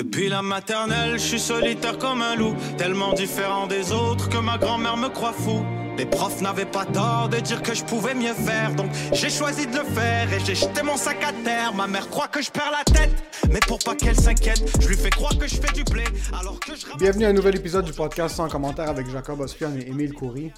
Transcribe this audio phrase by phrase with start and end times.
[0.00, 4.56] Depuis la maternelle, je suis solitaire comme un loup, tellement différent des autres que ma
[4.56, 5.62] grand-mère me croit fou.
[5.98, 9.66] Les profs n'avaient pas tort de dire que je pouvais mieux faire, donc j'ai choisi
[9.66, 11.74] de le faire et j'ai jeté mon sac à terre.
[11.74, 13.12] Ma mère croit que je perds la tête,
[13.50, 16.58] mais pour pas qu'elle s'inquiète, je lui fais croire que je fais du blé alors
[16.58, 19.86] que je Bienvenue à un nouvel épisode du podcast sans commentaire avec Jacob Ospian et
[19.86, 20.50] Émile Coury.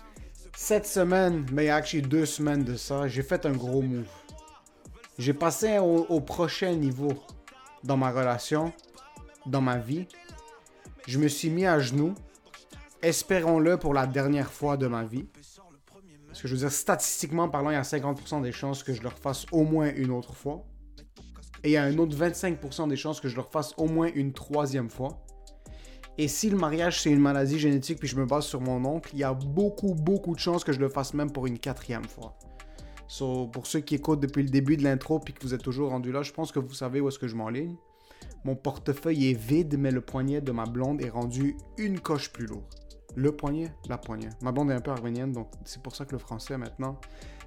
[0.56, 4.06] Cette semaine, mais actually deux semaines de ça, j'ai fait un gros move.
[5.18, 7.12] J'ai passé au prochain niveau
[7.82, 8.72] dans ma relation,
[9.46, 10.06] dans ma vie.
[11.06, 12.14] Je me suis mis à genoux,
[13.02, 15.26] espérons-le pour la dernière fois de ma vie.
[16.26, 19.02] Parce que je veux dire, statistiquement parlant, il y a 50% des chances que je
[19.02, 20.64] le refasse au moins une autre fois.
[21.64, 24.10] Et il y a un autre 25% des chances que je le refasse au moins
[24.14, 25.24] une troisième fois.
[26.18, 29.10] Et si le mariage c'est une maladie génétique puis je me base sur mon oncle,
[29.14, 32.04] il y a beaucoup beaucoup de chances que je le fasse même pour une quatrième
[32.04, 32.36] fois.
[33.08, 35.90] So, pour ceux qui écoutent depuis le début de l'intro puis que vous êtes toujours
[35.90, 37.76] rendu là, je pense que vous savez où est-ce que je m'enligne.
[38.44, 42.46] Mon portefeuille est vide, mais le poignet de ma blonde est rendu une coche plus
[42.46, 42.68] lourd.
[43.14, 44.30] Le poignet, la poignée.
[44.40, 46.98] Ma blonde est un peu arménienne, donc c'est pour ça que le français maintenant,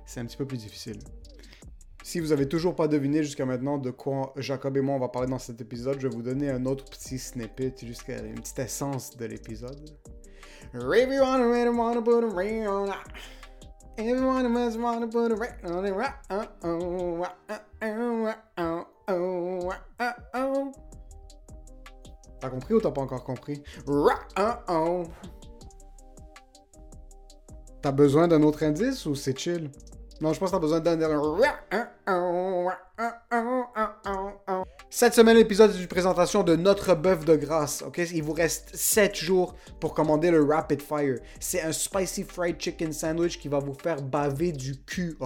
[0.05, 0.99] c'est un petit peu plus difficile.
[2.03, 5.09] Si vous avez toujours pas deviné jusqu'à maintenant de quoi Jacob et moi on va
[5.09, 8.59] parler dans cet épisode, je vais vous donner un autre petit snippet, jusqu'à une petite
[8.59, 9.89] essence de l'épisode.
[22.45, 23.63] T'as compris ou t'as pas encore compris?
[27.81, 29.71] T'as besoin d'un autre indice ou c'est chill?
[30.21, 30.95] Non, je pense que t'as besoin d'un.
[34.91, 37.81] Cette semaine, l'épisode est une présentation de notre bœuf de grâce.
[37.81, 41.17] Ok, il vous reste 7 jours pour commander le Rapid Fire.
[41.39, 45.17] C'est un spicy fried chicken sandwich qui va vous faire baver du cul.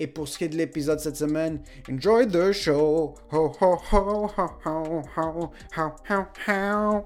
[0.00, 3.16] Et pour ce qui est de l'épisode cette semaine, enjoy the show!
[3.32, 5.02] Ho, ho, ho, ho, ho, ho,
[5.76, 5.92] ho,
[6.46, 7.04] ho.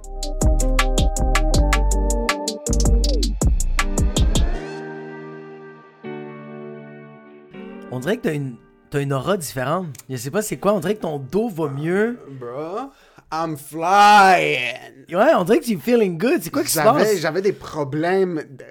[7.91, 8.57] On dirait que t'as une,
[8.93, 9.87] as une aura différente.
[10.11, 12.19] Je sais pas c'est quoi, on dirait que ton dos va mieux.
[12.39, 12.91] Bruh.
[13.33, 15.07] I'm flying.
[15.11, 16.43] Ouais, on dirait que tu feeling good.
[16.43, 17.17] C'est quoi qui se passe?
[17.19, 18.43] j'avais des problèmes.
[18.51, 18.65] de-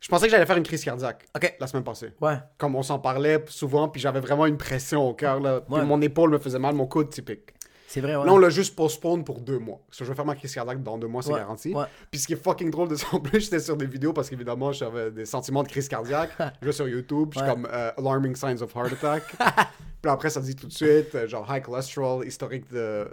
[0.00, 1.54] Je pensais que j'allais faire une crise cardiaque Ok.
[1.60, 2.12] la semaine passée.
[2.20, 2.38] Ouais.
[2.58, 5.38] Comme on s'en parlait souvent, puis j'avais vraiment une pression au cœur.
[5.40, 5.60] Là.
[5.60, 5.84] Puis Ouais.
[5.84, 7.54] Mon épaule me faisait mal, mon coude typique.
[7.86, 8.24] C'est vrai, ouais.
[8.24, 9.80] Là, on l'a juste postpone pour deux mois.
[9.86, 11.74] Parce que je vais faire ma crise cardiaque dans deux mois, c'est Ouais, garanti.
[11.74, 11.84] ouais.
[12.10, 14.28] Puis ce qui est fucking drôle de ça, en plus, j'étais sur des vidéos parce
[14.30, 16.30] qu'évidemment, j'avais des sentiments de crise cardiaque.
[16.62, 17.54] je vais sur YouTube, puis je suis Ouais.
[17.62, 19.22] comme euh, Alarming Signs of Heart Attack.
[20.02, 23.06] puis après, ça dit tout de suite, euh, genre high cholesterol, historique de,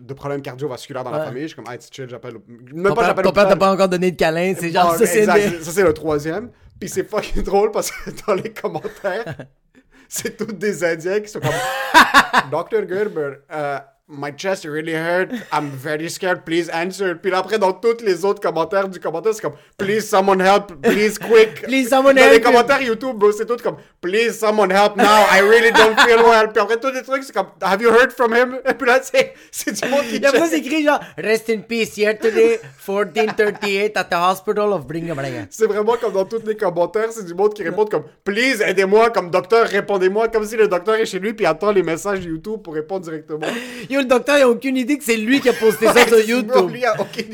[0.00, 1.42] de problèmes cardiovasculaires dans la famille.
[1.42, 2.34] Je suis comme, hey, c'est chill, j'appelle.
[2.46, 4.54] Même ton pas j'appelle ton père t'a pas encore donné de câlin.
[4.58, 6.50] C'est genre, Ah, ça, c'est le- ça, c'est le troisième.
[6.78, 9.24] Puis c'est fucking drôle parce que dans les commentaires,
[10.08, 11.50] c'est tous des Indiens qui sont comme
[12.52, 12.86] Dr.
[12.88, 15.30] Gerber, uh, my chest really hurt.
[15.52, 16.44] I'm very scared.
[16.46, 17.14] Please answer.
[17.14, 20.72] Puis après, dans tous les autres commentaires du commentaire, c'est comme Please someone help.
[20.82, 21.62] Please quick.
[21.68, 22.32] Please, someone Dans help.
[22.32, 25.26] les commentaires YouTube, c'est tout comme Please someone help now.
[25.30, 26.48] I really don't feel well.
[26.52, 28.58] Puis après, tous les trucs, c'est comme Have you heard from him?
[28.68, 31.58] Et puis là, c'est c'est du monde qui Et après, c'est écrit genre, Rest in
[31.60, 35.46] peace, today, 1438 at the hospital of Bringabraga.
[35.50, 39.10] C'est vraiment comme dans tous les commentaires, c'est du monde qui répond comme Please aidez-moi,
[39.10, 42.62] comme docteur, répondez-moi, comme si le docteur est chez lui puis attend les messages YouTube
[42.62, 43.46] pour répondre directement.
[43.90, 46.20] Yo, le docteur, il a aucune idée que c'est lui qui a posté ça sur
[46.20, 46.72] YouTube.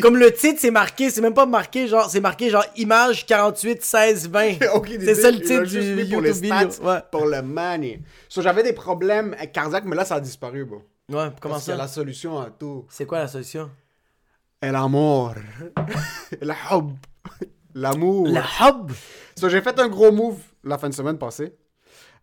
[0.00, 3.82] Comme le titre, c'est marqué, c'est même pas marqué, genre, c'est marqué genre image 48,
[3.84, 4.52] 16, 20.
[4.74, 6.70] Aucune C'est ça le titre du pour les YouTube vidéo.
[6.70, 6.98] stats, Ouais.
[7.10, 8.00] Pour le money.
[8.28, 10.82] So, j'avais des problèmes cardiaques, mais là, ça a disparu, bro.
[11.10, 11.76] Ouais, comment Parce ça?
[11.76, 12.86] la solution à tout.
[12.88, 13.70] C'est quoi la solution?
[17.74, 18.28] L'amour.
[18.28, 18.92] Le hub?
[19.36, 21.52] So, j'ai fait un gros move la fin de semaine passée.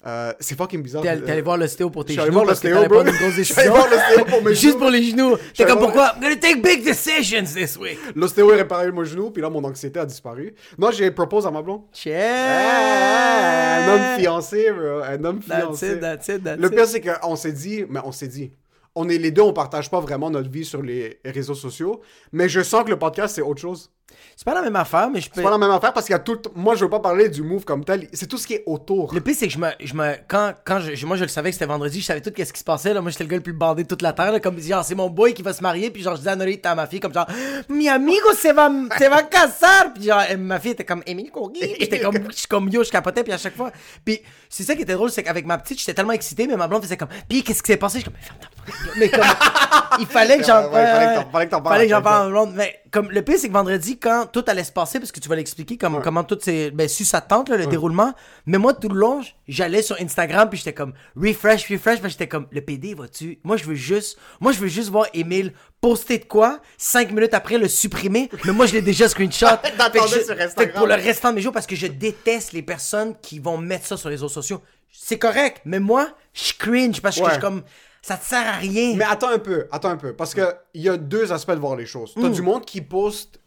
[0.05, 1.03] Euh, c'est fucking bizarre.
[1.03, 3.03] T'es allé voir l'ostéo pour tes suis allé genoux voir l'ostéo, bro.
[3.03, 3.71] pas une grosse décision.
[3.71, 4.77] voir l'ostéo pour mes Juste genoux.
[4.79, 5.37] pour les genoux.
[5.55, 6.13] T'es comme pourquoi?
[6.15, 7.99] I'm gonna take big decisions this week.
[8.15, 10.55] L'ostéo a réparé mon genou, puis là, mon anxiété a disparu.
[10.79, 11.81] Non, j'ai proposé à ma blonde.
[11.93, 12.13] Check.
[12.15, 15.01] Ah, un homme fiancé, bro.
[15.03, 15.87] Un homme That's fiancé.
[15.93, 18.51] it, that's it, that's Le pire, c'est qu'on s'est dit, mais on s'est dit,
[18.95, 22.01] on est les deux, on partage pas vraiment notre vie sur les réseaux sociaux,
[22.31, 23.91] mais je sens que le podcast, c'est autre chose.
[24.35, 25.35] C'est pas la même affaire, mais je peux.
[25.35, 26.39] C'est pas la même affaire parce qu'il y a tout.
[26.55, 28.07] Moi, je veux pas parler du move comme tel.
[28.13, 29.13] C'est tout ce qui est autour.
[29.13, 31.49] Le pire, c'est que je me, je me, quand, quand je, moi, je le savais
[31.49, 33.01] que c'était vendredi, je savais tout qu'est-ce qui se passait, là.
[33.01, 34.39] Moi, j'étais le gars le plus bandé de toute la terre, là.
[34.39, 36.71] Comme, genre, c'est mon boy qui va se marier, puis genre, je disais à Norita,
[36.71, 37.27] à ma fille, comme genre,
[37.69, 39.93] mi amigo se va, se va casar.
[39.93, 41.59] Puis genre, ma fille était comme, Courgui.
[41.59, 43.71] Puis j'étais comme, je suis comme yo, je capotais, puis à chaque fois.
[44.03, 46.67] Puis c'est ça qui était drôle, c'est qu'avec ma petite, j'étais tellement excité, mais ma
[46.67, 47.99] blonde faisait comme, puis qu'est-ce qui s'est passé?
[47.99, 48.93] Je comme, mais ferme ta gueule.
[48.97, 50.85] Mais comme, il fallait que j'en, Ouais, ouais,
[51.31, 52.53] fallait que fallait j'en parle à ma blonde.
[52.55, 55.29] Mais comme, le pire, c'est que vendredi, quand tout allait se passer, parce que tu
[55.29, 58.13] vas l'expliquer, comme, comment tout s'est, ben, su sa tente, là, le déroulement.
[58.45, 62.27] Mais moi, tout le long, j'allais sur Instagram, puis j'étais comme, refresh, refresh, puis j'étais
[62.27, 63.39] comme, le PD, vas-tu?
[63.43, 67.33] Moi, je veux juste, moi, je veux juste voir Emile poster de quoi, cinq minutes
[67.33, 69.47] après le supprimer, mais moi, je l'ai déjà screenshot.
[69.63, 70.77] Fait que T'attendais je- sur fait que Instagram.
[70.77, 73.85] pour le restant de mes jours, parce que je déteste les personnes qui vont mettre
[73.87, 74.61] ça sur les réseaux sociaux.
[74.91, 77.27] C'est correct, mais moi, je cringe, parce que Ouais.
[77.27, 77.63] je suis comme,
[78.01, 78.95] ça te sert à rien.
[78.95, 80.13] Mais attends un peu, attends un peu.
[80.13, 80.41] Parce que
[80.73, 82.15] il y a deux aspects de voir les choses.
[82.15, 82.21] Mm.
[82.21, 83.39] T'as du monde qui poste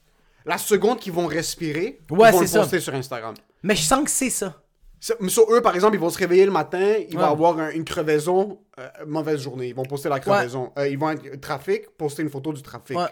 [0.46, 2.60] la seconde qu'ils vont respirer, Ouais, ils vont le ça.
[2.60, 3.34] poster sur Instagram.
[3.62, 4.60] Mais je sens que c'est ça.
[5.28, 7.28] Sur eux, par exemple, ils vont se réveiller le matin, ils vont Ouais.
[7.28, 9.68] avoir un- une crevaison, euh, mauvaise journée.
[9.68, 10.72] Ils vont poster la crevaison.
[10.78, 12.96] Euh, ils vont être trafic, poster une photo du trafic.
[12.96, 13.04] Ouais.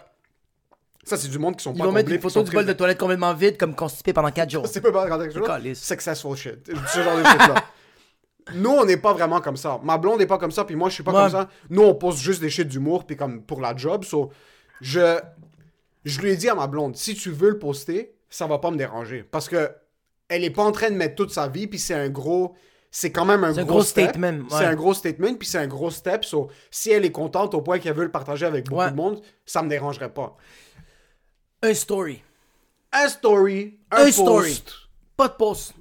[1.03, 2.73] Ça, c'est du monde qui sont Ils pas vont mettre une photo du bol de
[2.73, 4.65] toilette complètement vide, comme constipé pendant 4 jours.
[4.67, 5.45] C'est pas quelque chose.
[5.45, 5.83] Calice.
[5.83, 6.71] Successful shit.
[6.93, 7.55] Ce genre de shit-là.
[8.55, 9.79] Nous, on n'est pas vraiment comme ça.
[9.83, 11.31] Ma blonde n'est pas comme ça, puis moi, je suis pas Ouais.
[11.31, 11.49] comme ça.
[11.69, 14.03] Nous, on poste juste des shit d'humour, puis comme pour la job.
[14.03, 14.31] So,
[14.81, 15.19] je,
[16.03, 18.69] je lui ai dit à ma blonde, si tu veux le poster, ça va pas
[18.71, 19.23] me déranger.
[19.23, 19.71] Parce que
[20.27, 22.55] elle est pas en train de mettre toute sa vie, puis c'est un gros...
[22.95, 24.09] C'est quand même un C'est un gros, gros step.
[24.09, 24.45] statement, ouais.
[24.49, 26.23] C'est un gros statement, puis c'est un gros step.
[26.25, 28.91] So, si elle est contente au point qu'elle veut le partager avec beaucoup Ouais.
[28.91, 30.35] de monde, ça me dérangerait pas.
[31.63, 32.21] Un story.
[32.91, 34.63] Un story, un, Un post, story.
[35.17, 35.73] Pas de post.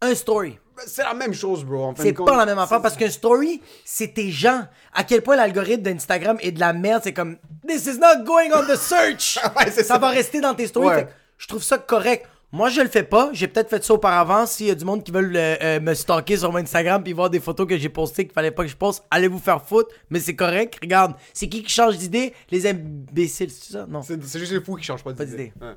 [0.00, 0.58] Un story.
[0.86, 1.84] C'est la même chose, bro.
[1.84, 2.26] en fin C'est compte.
[2.26, 4.62] pas la même affaire parce qu'un story, c'est tes gens.
[4.92, 7.36] À quel point l'algorithme d'Instagram est de la merde, c'est comme
[7.66, 9.38] This is not going on the search.
[9.56, 9.98] Ouais, ça ça.
[9.98, 10.88] va rester dans tes stories.
[10.88, 11.08] Ouais.
[11.38, 12.26] Je trouve ça correct.
[12.52, 13.30] Moi, je le fais pas.
[13.32, 14.46] J'ai peut-être fait ça auparavant.
[14.46, 17.12] S'il y a du monde qui veulent euh, euh, me stalker sur mon Instagram puis
[17.12, 19.60] voir des photos que j'ai postées qu'il fallait pas que je poste, allez vous faire
[19.64, 19.90] foutre.
[20.08, 20.78] Mais c'est correct.
[20.80, 22.32] Regarde, c'est qui qui change d'idée?
[22.52, 23.86] Les imbéciles, c'est ça?
[23.88, 24.02] Non.
[24.02, 25.52] C'est juste les fous qui changent pas Pas d'idée.
[25.52, 25.52] d'idée.
[25.60, 25.74] Ouais.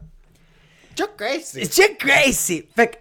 [0.96, 1.62] Chuck crazy.
[1.62, 2.68] It's just crazy.
[2.76, 2.96] Fait que,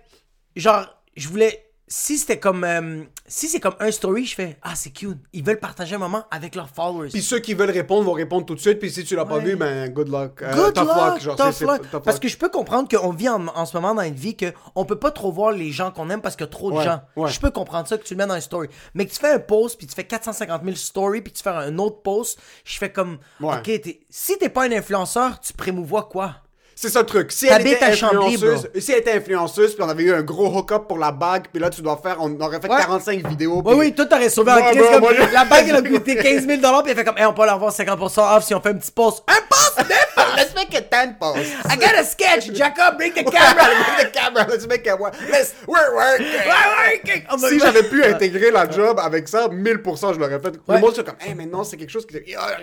[0.59, 1.66] genre, je voulais.
[1.89, 2.65] Si c'était comme.
[2.65, 5.19] euh, si c'est comme un story, je fais Ah, c'est cute.
[5.33, 7.11] Ils veulent partager un moment avec leurs followers.
[7.11, 8.81] Puis ceux qui veulent répondre vont répondre tout de suite.
[8.81, 10.43] Puis si tu l'as pas vu, ben good luck.
[10.43, 11.91] Euh, Good tough luck, genre, tough luck.
[11.91, 12.23] tough Parce luck.
[12.23, 14.85] que je peux comprendre qu'on vit en, en ce moment dans une vie que on
[14.85, 16.85] peut pas trop voir les gens qu'on aime parce qu'il y a trop de Ouais,
[16.85, 17.03] gens.
[17.15, 17.31] ouais.
[17.31, 18.69] Je peux comprendre ça que tu le mets dans une story.
[18.95, 21.51] Mais que tu fais un post puis tu fais 450 000 stories puis tu fais
[21.51, 23.19] un autre post, je fais comme.
[23.41, 26.35] OK, t'es- si t'es pas un influenceur, tu prémouvois quoi?
[26.79, 27.33] C'est ça le truc.
[27.33, 30.83] Si elle était influenceuse, si elle était influenceuse, puis on avait eu un gros hook-up
[30.87, 32.77] pour la bague, puis là tu dois faire, on aurait fait Ouais.
[32.83, 33.63] 45 vidéos.
[33.65, 35.83] Oui, puis- oui, toi t'aurais sauvé en crise bro, comme je- la bague elle a
[35.83, 38.61] coûté 15 000 puis elle fait comme, hey, on peut l'avoir 50% off si on
[38.61, 39.25] fait un petit post.
[39.27, 39.89] Un post,
[40.37, 41.51] Let's make it 10 posts.
[41.65, 43.69] I got a sketch, Jacob, bring the camera.
[43.99, 44.47] the camera.
[44.47, 45.13] Let's make it one.
[45.31, 46.27] Let's, we're working.
[46.27, 50.49] Ouais, on va- Si j'avais pu intégrer la job avec ça, 1000% je l'aurais fait.
[50.69, 50.75] Ouais.
[50.75, 52.17] Le monde comme, hey, mais non, c'est quelque chose qui.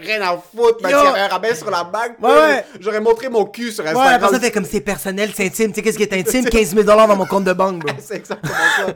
[0.03, 4.12] Rien à foutre, un rabais sur la bague, Ouais, j'aurais montré mon cul sur Ouais,
[4.12, 5.69] la personne fait comme c'est personnel, c'est intime.
[5.69, 6.45] Tu sais qu'est-ce qui est intime?
[6.45, 7.95] 15 000 dans mon compte de banque, bro.
[8.00, 8.93] c'est exactement ça.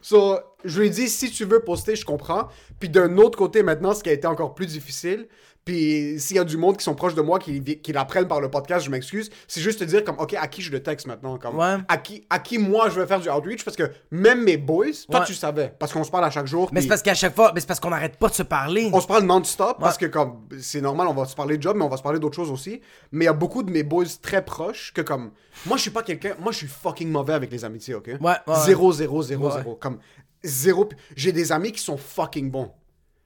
[0.00, 2.48] So, je lui ai dit, si tu veux poster, je comprends.
[2.80, 5.28] Puis d'un autre côté, maintenant, ce qui a été encore plus difficile,
[5.68, 8.40] puis s'il y a du monde qui sont proches de moi, qui, qui l'apprennent par
[8.40, 11.06] le podcast, je m'excuse, c'est juste te dire comme, OK, à qui je le texte
[11.06, 11.36] maintenant?
[11.36, 11.76] Comme, Ouais.
[11.88, 13.64] à, qui, à qui moi je vais faire du outreach?
[13.66, 15.26] Parce que même mes boys, toi Ouais.
[15.26, 16.70] tu savais, parce qu'on se parle à chaque jour.
[16.72, 18.88] Mais c'est parce qu'à chaque fois, mais c'est parce qu'on n'arrête pas de se parler.
[18.92, 21.76] on se parle non-stop parce que comme c'est normal, on va se parler de job,
[21.76, 22.80] mais on va se parler d'autres choses aussi.
[23.12, 25.32] Mais il y a beaucoup de mes boys très proches que comme
[25.66, 28.06] moi je suis pas quelqu'un, moi je suis fucking mauvais avec les amitiés, ok?
[28.20, 29.52] Ouais, ouais, Zéro, zéro, zéro, Ouais.
[29.52, 29.74] zéro.
[29.76, 29.98] Comme
[30.42, 30.88] zéro.
[31.14, 32.70] J'ai des amis qui sont fucking bons.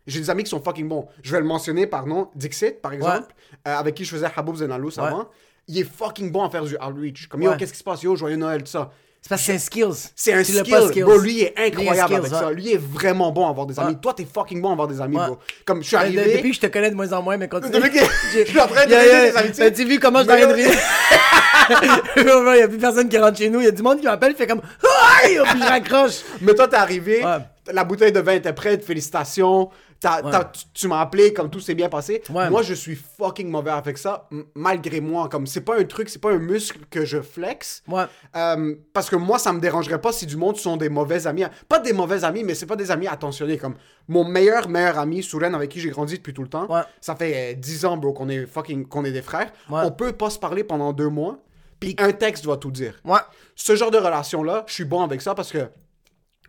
[0.06, 1.06] J'ai des amis qui sont fucking bons.
[1.22, 3.32] Je vais le mentionner par nom, Dixit par exemple,
[3.68, 5.04] euh, avec qui je faisais Haboub Zenalous Ouais.
[5.06, 5.28] avant.
[5.68, 7.28] Il est fucking bon à faire du outreach.
[7.28, 8.02] Comme yo, qu'est-ce qui se passe?
[8.02, 8.90] Yo, joyeux Noël, tout ça.
[9.24, 10.10] C'est parce que c'est un skills.
[10.16, 10.76] C'est un Tu skill.
[10.88, 11.02] skills.
[11.04, 12.38] Bro, lui il est Lui, il est incroyable skills, avec ouais.
[12.40, 12.50] ça.
[12.50, 13.92] Lui est vraiment bon à avoir des amis.
[13.92, 14.00] Ouais.
[14.02, 15.26] Toi, t'es fucking bon à avoir des amis, Ouais.
[15.26, 15.38] bro.
[15.64, 16.24] Comme je suis arrivé.
[16.24, 17.46] de- Depuis que je te connais de moins en moins, mais.
[17.46, 17.98] Depuis que-
[18.34, 19.64] je suis en train de Yeah, des amitiés.
[19.70, 20.70] T'as-tu vu comment je t'arrête de rire?
[22.16, 23.60] Il y a plus personne qui rentre chez nous.
[23.60, 24.60] Il y a du monde qui m'appelle, fait comme!
[25.22, 26.22] Puis je raccroche.
[26.40, 27.24] Mais toi, t'es arrivé,
[27.72, 29.70] la bouteille de vin était prête, félicitations.
[30.02, 30.30] T'as- Ouais.
[30.30, 32.22] t'as- tu, tu m'as appelé, comme tout s'est bien passé.
[32.30, 32.50] Ouais.
[32.50, 35.28] Moi, je suis fucking mauvais avec ça, malgré moi.
[35.28, 37.82] Comme, c'est pas un truc, c'est pas un muscle que je flex.
[37.88, 38.04] Ouais.
[38.36, 41.44] Euh, parce que moi, ça me dérangerait pas si du monde sont des mauvais amis.
[41.68, 43.58] Pas des mauvais amis, mais c'est pas des amis attentionnés.
[43.58, 43.74] Comme
[44.08, 46.66] mon meilleur, meilleur ami, Souren, avec qui j'ai grandi depuis tout le temps.
[47.00, 49.52] Ça fait euh, 10 ans, bro, qu'on est fucking, qu'on est des frères.
[49.86, 51.38] On peut pas se parler pendant deux mois.
[51.80, 53.00] Puis un texte va tout dire.
[53.04, 53.18] Ouais.
[53.56, 55.68] Ce genre de relation-là, je suis bon avec ça parce que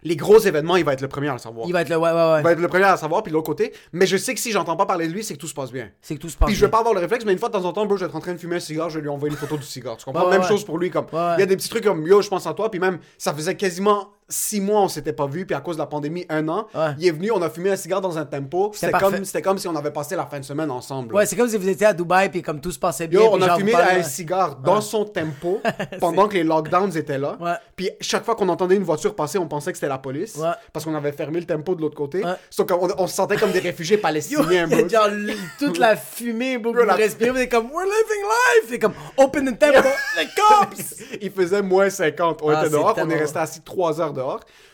[0.03, 1.67] les gros événements, il va être le premier à le savoir.
[1.67, 1.97] Il va être le.
[1.97, 2.39] Ouais, ouais, ouais.
[2.39, 3.73] Il va être le premier à le savoir, puis de l'autre côté.
[3.91, 5.71] Mais je sais que si j'entends pas parler de lui, c'est que tout se passe
[5.71, 5.89] bien.
[6.01, 6.47] C'est que tout se passe.
[6.47, 6.71] Puis je vais bien.
[6.71, 8.15] pas avoir le réflexe, mais une fois de temps en temps, bro, je vais être
[8.15, 9.97] en train de fumer un cigare, je vais lui envoyer une photo du cigare.
[9.97, 10.29] Tu comprends?
[10.29, 11.05] Même chose pour lui, comme.
[11.13, 13.33] Il y a des petits trucs comme yo, je pense à toi, puis même, ça
[13.33, 16.47] faisait quasiment six mois on s'était pas vu, puis à cause de la pandémie, un
[16.49, 16.67] an.
[16.73, 16.91] Ouais.
[16.97, 18.71] Il est venu, on a fumé un cigare dans un tempo.
[18.73, 21.13] C'était comme, c'était comme si on avait passé la fin de semaine ensemble.
[21.15, 23.19] Ouais, c'est comme si vous étiez à Dubaï, puis comme tout se passait bien.
[23.21, 25.61] Yo, on a fumé un cigare dans son tempo
[25.99, 27.37] pendant que les lockdowns étaient là.
[27.75, 30.39] Puis chaque fois qu'on entendait une voiture passer, on pensait que c'était la police.
[30.71, 32.23] Parce qu'on avait fermé le tempo de l'autre côté.
[32.49, 34.89] Sauf qu'on on se sentait comme des réfugiés Yo, palestiniens, il y a bro.
[34.89, 35.09] genre
[35.59, 38.69] toute la fumée, vous la- respirez, vous êtes comme, we're living life!
[38.69, 39.87] C'est comme, open the temple,
[40.17, 40.95] les cops!
[41.21, 42.39] Il faisait moins 50.
[42.41, 44.22] On Ah, était dehors, on est resté assis 3 heures dehors.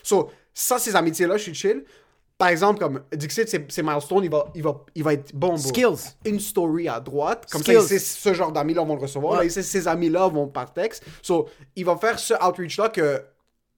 [0.03, 1.83] So, ça, ces amitiés-là, je suis chill.
[2.37, 5.57] Par exemple, comme Dixit, c'est milestone, il va, il, va, il va être bon.
[5.57, 6.15] Skills.
[6.23, 7.45] Une story à droite.
[7.51, 7.75] Comme Skills.
[7.75, 9.33] ça, il sait ce genre d'amis-là vont le recevoir.
[9.33, 9.39] Ouais.
[9.39, 11.03] Là, il sait ces amis-là vont par texte.
[11.21, 13.21] So, il va faire ce outreach-là que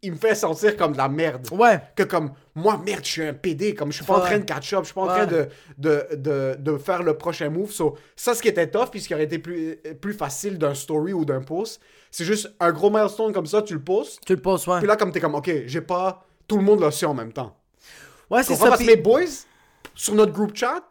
[0.03, 1.47] il me fait sentir comme de la merde.
[1.51, 1.79] Ouais.
[1.95, 3.75] Que comme, moi, merde, je suis un PD.
[3.75, 4.79] Comme, je suis pas en train de catch up.
[4.81, 7.71] Je suis pas en train de, de, de, de faire le prochain move.
[7.71, 10.73] So, ça, ce qui était tough, puis ce qui aurait été plus, plus facile d'un
[10.73, 11.79] story ou d'un post,
[12.09, 14.19] c'est juste un gros milestone comme ça, tu le postes.
[14.25, 14.79] Tu le poses, ouais.
[14.79, 16.25] Puis là, comme t'es comme, ok, j'ai pas.
[16.47, 17.55] Tout le monde l'a su en même temps.
[18.29, 18.65] Ouais, c'est ça.
[18.69, 19.21] Parce que puis- mes boys,
[19.93, 20.81] sur notre group chat,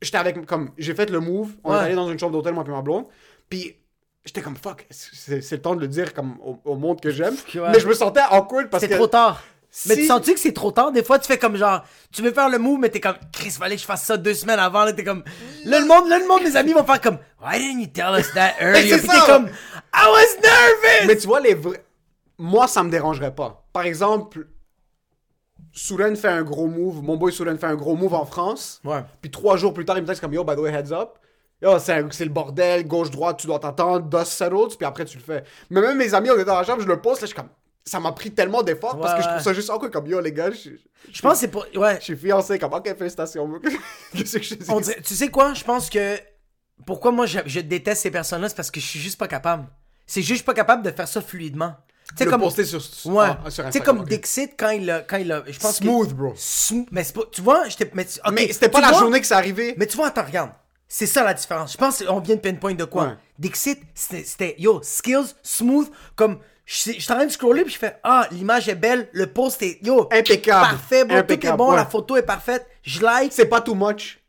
[0.00, 0.44] j'étais avec.
[0.46, 1.50] Comme, j'ai fait le move.
[1.62, 1.76] On Ouais.
[1.76, 3.04] est allé dans une chambre d'hôtel, moi et ma blonde.
[3.48, 3.76] Puis.
[4.24, 7.10] J'étais comme fuck, c'est c'est le temps de le dire comme au, au monde que
[7.10, 7.34] j'aime.
[7.54, 7.70] Ouais.
[7.72, 8.94] Mais je me sentais awkward parce C'est que.
[8.94, 9.42] trop tard.
[9.88, 10.92] Mais tu sens-tu que c'est trop tard?
[10.92, 13.50] Des fois, tu fais comme genre, tu veux faire le move, mais t'es comme, Chris,
[13.50, 14.84] fallait que je fasse ça deux semaines avant.
[14.84, 15.24] Là, t'es comme,
[15.64, 18.14] là, le monde, là, le monde, mes amis vont faire comme, Why didn't you tell
[18.20, 18.90] us that earlier?
[18.90, 19.14] c'est Puis ça.
[19.26, 21.06] t'es comme, I was nervous!
[21.06, 21.82] Mais tu vois, les vrais.
[22.38, 23.64] Moi, ça me dérangerait pas.
[23.72, 24.46] Par exemple,
[25.72, 27.02] Souren fait un gros move.
[27.02, 28.80] Mon boy Souren fait un gros move en France.
[28.84, 29.02] Ouais.
[29.22, 31.18] Puis trois jours plus tard, il me texte comme Yo, by the way, heads up.
[31.62, 35.44] Yo, c'est le bordel, gauche-droite, tu dois t'attendre, dust settles, puis après tu le fais.
[35.70, 37.36] Mais même mes amis, on est dans la chambre, je le poste, là, je suis
[37.36, 37.48] comme.
[37.84, 40.20] Ça m'a pris tellement d'efforts parce Ouais, que je trouve ça juste awkward comme Yo,
[40.20, 40.70] les gars, je,
[41.12, 41.96] Je pense que c'est pour, ouais.
[41.98, 43.48] je suis fiancé, comme Ok, félicitations.
[44.16, 44.70] Qu'est-ce que je dis?
[44.70, 45.52] On dirait- tu sais quoi?
[45.54, 46.16] Je pense que,
[46.86, 49.66] pourquoi moi je, je déteste ces personnes-là, c'est parce que je suis juste pas capable.
[50.06, 51.74] C'est juste je pas capable de faire ça fluidement.
[52.16, 52.40] Tu sais, comme.
[52.40, 52.80] poster sur,
[53.12, 53.26] Ouais.
[53.30, 54.04] ah, tu sais, comme.
[54.04, 55.00] Dixit, quand il a.
[55.00, 56.34] Quand il a je pense que- Smooth, bro.
[56.90, 57.22] Mais c'est pas.
[57.32, 57.64] Tu vois.
[57.94, 58.98] Mais, tu- ok, Mais c'était pas la vois?
[59.00, 59.74] journée que c'est arrivé.
[59.78, 60.50] Mais tu vois, attends, regarde.
[60.94, 61.72] C'est ça la différence.
[61.72, 63.04] Je pense qu'on vient de pinpoint de quoi?
[63.04, 63.14] Ouais.
[63.38, 67.96] Dixit, c'était, yo, skills, smooth, comme, je suis en train de scroller, puis je fais,
[68.04, 70.60] ah, l'image est belle, le post est, yo, Impeccable.
[70.66, 71.76] parfait, bro, tout est Impeccable, bon, ouais.
[71.76, 74.20] la photo est parfaite, je like, C'est pas too much.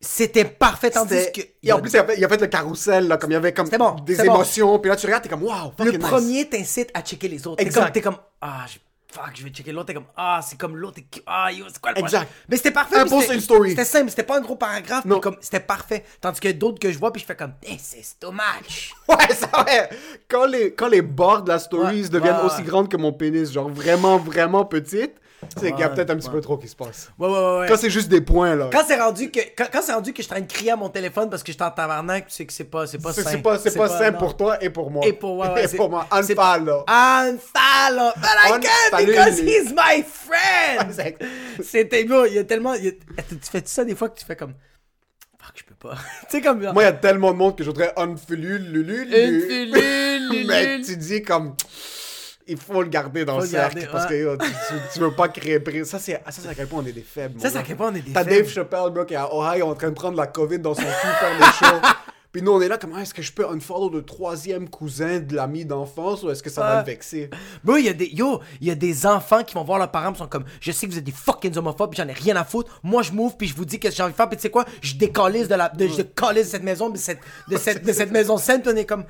[0.00, 1.48] c'était parfait, tandis C'était- que...
[1.66, 3.36] Et en plus, il a, fait, il a fait le carrousel, là, comme il y
[3.36, 4.22] avait comme bon, des bon.
[4.22, 4.78] émotions.
[4.78, 5.98] Puis là, tu regardes, t'es comme, wow, le nice.
[5.98, 7.60] premier t'incite à checker les autres.
[7.60, 7.90] Exact.
[7.92, 8.78] t'es comme, ah, je-
[9.12, 11.92] fuck, je vais checker l'autre, t'es comme, ah, c'est comme l'autre, ah, yo, c'est quoi
[11.92, 12.30] le Exact.
[12.48, 12.96] Mais c'était parfait.
[12.98, 13.70] Un post, une story.
[13.70, 15.20] C'était simple, c'était pas un gros paragraphe, Non.
[15.20, 16.04] comme, c'était parfait.
[16.20, 18.94] Tandis que d'autres que je vois, puis je fais comme, eh, c'est dommage.
[19.08, 19.90] Ouais, ça ouais.
[20.26, 23.12] Quand les, quand les bords de la stories Ouais, deviennent ouais, aussi grandes que mon
[23.12, 25.14] pénis, genre vraiment, vraiment petites,
[25.62, 27.10] y a peut-être un petit peu trop qui se passe.
[27.18, 27.58] Ouais, ouais, ouais.
[27.60, 27.66] ouais.
[27.68, 28.68] Quand c'est juste des points, là.
[28.72, 30.70] Quand c'est rendu que quand, quand c'est rendu que je suis en train de crier
[30.72, 33.12] à mon téléphone parce que je suis en tabarnak, c'est que c'est pas c'est pas
[33.12, 33.30] C'est sain.
[33.30, 34.18] c'est pas, c'est pas non.
[34.18, 35.04] pour toi et pour moi.
[35.06, 36.06] Et pour ouais, et pour moi.
[36.22, 36.84] c'est- Unfollow.
[36.88, 38.10] Unfollow.
[38.16, 41.16] But I can't because he's my friend.
[41.62, 44.18] C'était beau, il y a tellement il y a- tu fais ça des fois que
[44.18, 44.54] tu fais comme
[45.38, 45.94] fuck, je peux pas.
[46.30, 49.04] tu sais comme Moi, il y a tellement de monde que je voudrais unfollow, lulu,
[49.04, 49.04] lulu.
[49.12, 50.84] Unfollow, Mais lulu.
[50.84, 51.54] tu dis comme.
[52.48, 54.20] Il faut le garder dans Faut le le cercle garder, parce que ouais.
[54.20, 55.62] yo, tu, tu- tu veux pas créer.
[55.84, 57.40] Ça, c'est ça, à quel point on est des faibles.
[57.40, 58.24] Ça, c'est à quel point on est des T'as.
[58.24, 60.82] Dave Chappelle, bro, qui est à Ohio en train de prendre la COVID dans son
[60.82, 61.88] cul, faire des shows.
[62.32, 65.36] Puis nous, on est là, comment est-ce que je peux unfollow le troisième cousin de
[65.36, 67.28] l'ami d'enfance ou est-ce que ça va me vexer?
[67.62, 69.90] Bro, il y a des yo, il y a des enfants qui vont voir leurs
[69.90, 72.44] parents, sont comme je sais que vous êtes des fucking homophobes, j'en ai rien à
[72.44, 72.80] foutre.
[72.82, 74.42] Moi je m'ouvre puis je vous dis qu'est-ce que j'ai envie de faire, puis tu
[74.42, 74.64] sais quoi?
[74.80, 77.18] Je décalisse de la de je cette maison, de cette
[77.50, 79.04] de cette de cette maison sainte, puis on est comme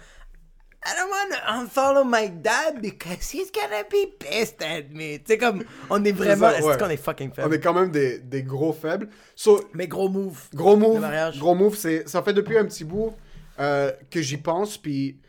[0.84, 5.18] I don't want to unfollow my dad because he's gonna be pissed at me.
[5.18, 6.76] Tu sais comme on est vraiment est-ce ouais.
[6.76, 7.54] qu'on est fucking On faible.
[7.54, 9.08] est quand même des, des gros faibles.
[9.36, 10.48] So, Mais gros move.
[10.54, 11.06] Gros move,
[11.38, 13.14] gros move, c'est ça fait depuis un petit bout
[13.60, 15.20] euh, que j'y pense, puis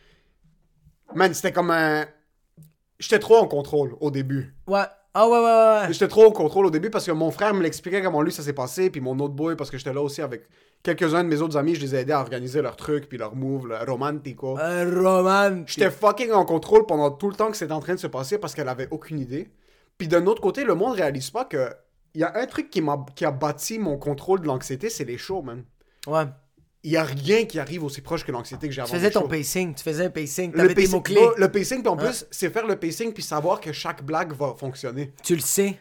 [1.13, 2.07] man, c'était comme un,
[2.99, 4.55] j'étais trop en contrôle au début.
[4.65, 4.85] Ouais.
[5.13, 5.93] Ah ouais ouais ouais.
[5.93, 8.41] J'étais trop en contrôle au début parce que mon frère me l'expliquait comment lui ça
[8.41, 10.47] s'est passé, puis mon autre boy parce que j'étais là aussi avec
[10.81, 13.35] quelques-uns de mes autres amis, je les ai aidés à organiser leurs trucs puis leurs
[13.35, 14.57] moves, le romantico.
[14.59, 15.63] Un roman.
[15.67, 18.37] J'étais fucking en contrôle pendant tout le temps que c'était en train de se passer
[18.37, 19.49] parce qu'elle avait aucune idée.
[19.97, 21.69] Puis d'un autre côté, le monde réalise pas que
[22.15, 25.03] il y a un truc qui, m'a, qui a bâti mon contrôle de l'anxiété, c'est
[25.03, 25.63] les shows, man.
[26.05, 26.25] Ouais.
[26.85, 29.11] Il y a rien qui arrive aussi proche que l'anxiété que j'ai avant Tu faisais
[29.11, 29.73] ton pacing.
[29.73, 30.51] Tu faisais un pacing.
[30.51, 31.15] Tes pacing, mots-clés.
[31.15, 32.03] bon, le pacing, puis en Ouais.
[32.05, 35.13] plus, c'est faire le pacing puis savoir que chaque blague va fonctionner.
[35.23, 35.79] Tu le sais.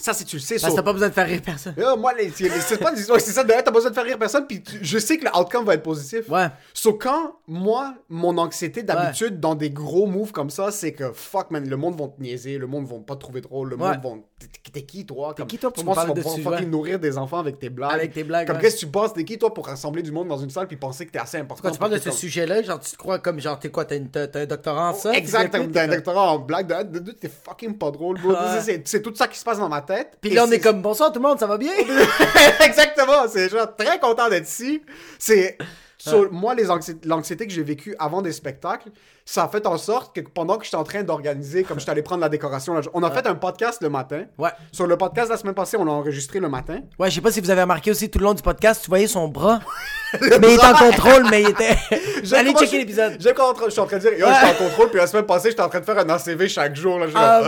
[0.00, 1.74] Ça, si tu le sais, Parce que so- t'as pas besoin de faire rire personne.
[1.78, 4.18] Euh, moi, les, c'est c'est pas des histoires, c'est ça, t'as besoin de faire rire
[4.18, 6.28] personne, puis tu- je sais que le outcome va être positif.
[6.28, 6.46] Ouais.
[6.74, 11.50] So, quand, moi, mon anxiété d'habitude dans des gros moves comme ça, c'est que fuck,
[11.50, 13.88] man, le monde va te niaiser, le monde va pas te trouver drôle, le Ouais.
[13.98, 14.10] monde va.
[14.38, 15.34] T'es- T'es qui, toi?
[15.36, 16.98] Comme- qui, toi, pour Tu me penses que tu parler vas de ce fucking nourrir
[17.00, 18.62] des enfants avec tes blagues Avec tes blagues, Comme ouais.
[18.62, 19.12] qu'est-ce que tu penses?
[19.12, 21.38] T'es qui, toi, pour rassembler du monde dans une salle puis penser que t'es assez
[21.38, 23.84] important Quand tu parles de ce sujet-là, genre, tu te crois comme, genre, t'es quoi,
[23.84, 25.12] t'as, une- t'as- t'as un doctorat en ça?
[25.12, 27.76] Exact, tu t'as sais, t'as un t'es doctorat en blague de, de, de- t'es fucking
[27.76, 28.30] pas drôle, bro.
[28.30, 28.60] Ouais.
[28.62, 30.18] C'est- C'est tout ça qui se passe dans ma tête.
[30.20, 31.72] Puis là, on est comme, bonsoir tout le monde, ça va bien?
[32.60, 34.82] Exactement, c'est genre très content d'être ici.
[35.18, 35.58] C'est
[35.98, 36.54] sur moi
[37.04, 38.90] l'anxiété que j'ai vécue avant des spectacles,
[39.32, 42.02] ça a fait en sorte que pendant que j'étais en train d'organiser comme j'étais allé
[42.02, 44.24] prendre la décoration, là, on a fait un podcast le matin.
[44.38, 44.50] Ouais.
[44.72, 46.80] Sur le podcast de la semaine passée, on l'a enregistré le matin.
[46.98, 48.88] Ouais, je sais pas si vous avez remarqué aussi tout le long du podcast, tu
[48.88, 49.60] voyais son bras.
[50.20, 51.76] mais il était en contrôle, mais il était.
[52.42, 53.18] Moi, checker l'épisode.
[53.20, 53.28] je
[53.70, 55.68] suis en train de dire, yo, j'étais en contrôle, puis la semaine passée, j'étais en
[55.68, 56.98] train de faire un ACV chaque jour.
[56.98, 57.40] Là, Ah,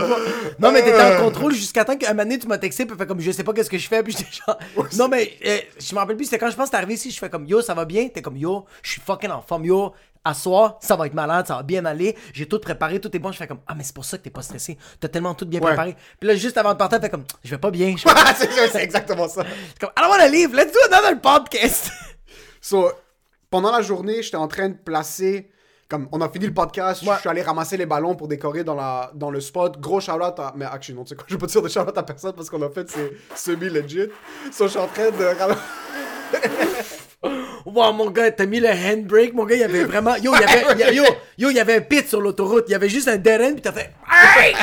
[0.59, 1.19] non, mais t'étais Euh.
[1.19, 3.43] en contrôle jusqu'à temps qu'un moment donné, tu m'as texté, puis fait comme je sais
[3.43, 4.57] pas qu'est-ce que je fais, puis j'étais genre.
[4.97, 7.11] non, mais euh, je me rappelle plus, c'était quand je pense que t'es arrivé ici,
[7.11, 9.65] je fais comme yo, ça va bien, t'es comme yo, je suis fucking en forme,
[9.65, 9.91] yo,
[10.25, 13.19] à soir, ça va être malade, ça va bien aller, j'ai tout préparé, tout est
[13.19, 15.33] bon, je fais comme ah, mais c'est pour ça que t'es pas stressé, t'as tellement
[15.33, 15.67] tout bien Ouais.
[15.67, 15.95] préparé.
[16.19, 17.93] Puis là, juste avant de partir, fait comme je vais pas bien,
[18.37, 19.43] c'est exactement ça.
[19.79, 21.91] comme I don't wanna leave, let's do another podcast.
[22.61, 22.89] So,
[23.49, 25.49] pendant la journée, j'étais en train de placer.
[25.89, 27.13] Comme on a fini le podcast, Ouais.
[27.15, 29.77] je suis allé ramasser les ballons pour décorer dans, la, dans le spot.
[29.81, 30.53] Gros shout-out à.
[30.55, 32.49] Mais actually, non, tu sais quoi, je vais pas dire de shout-out à personne parce
[32.49, 34.07] qu'on a fait, c'est semi-legit.
[34.53, 35.35] So, je suis en train de.
[37.65, 40.15] Wow, mon gars, t'as mis le handbrake, mon gars, il y avait vraiment.
[40.17, 41.03] Yo, il y avait, yo,
[41.37, 43.55] yo, il y avait un pit sur l'autoroute, il y avait juste un dead end,
[43.55, 43.91] pis t'as fait.
[44.35, 44.57] Break!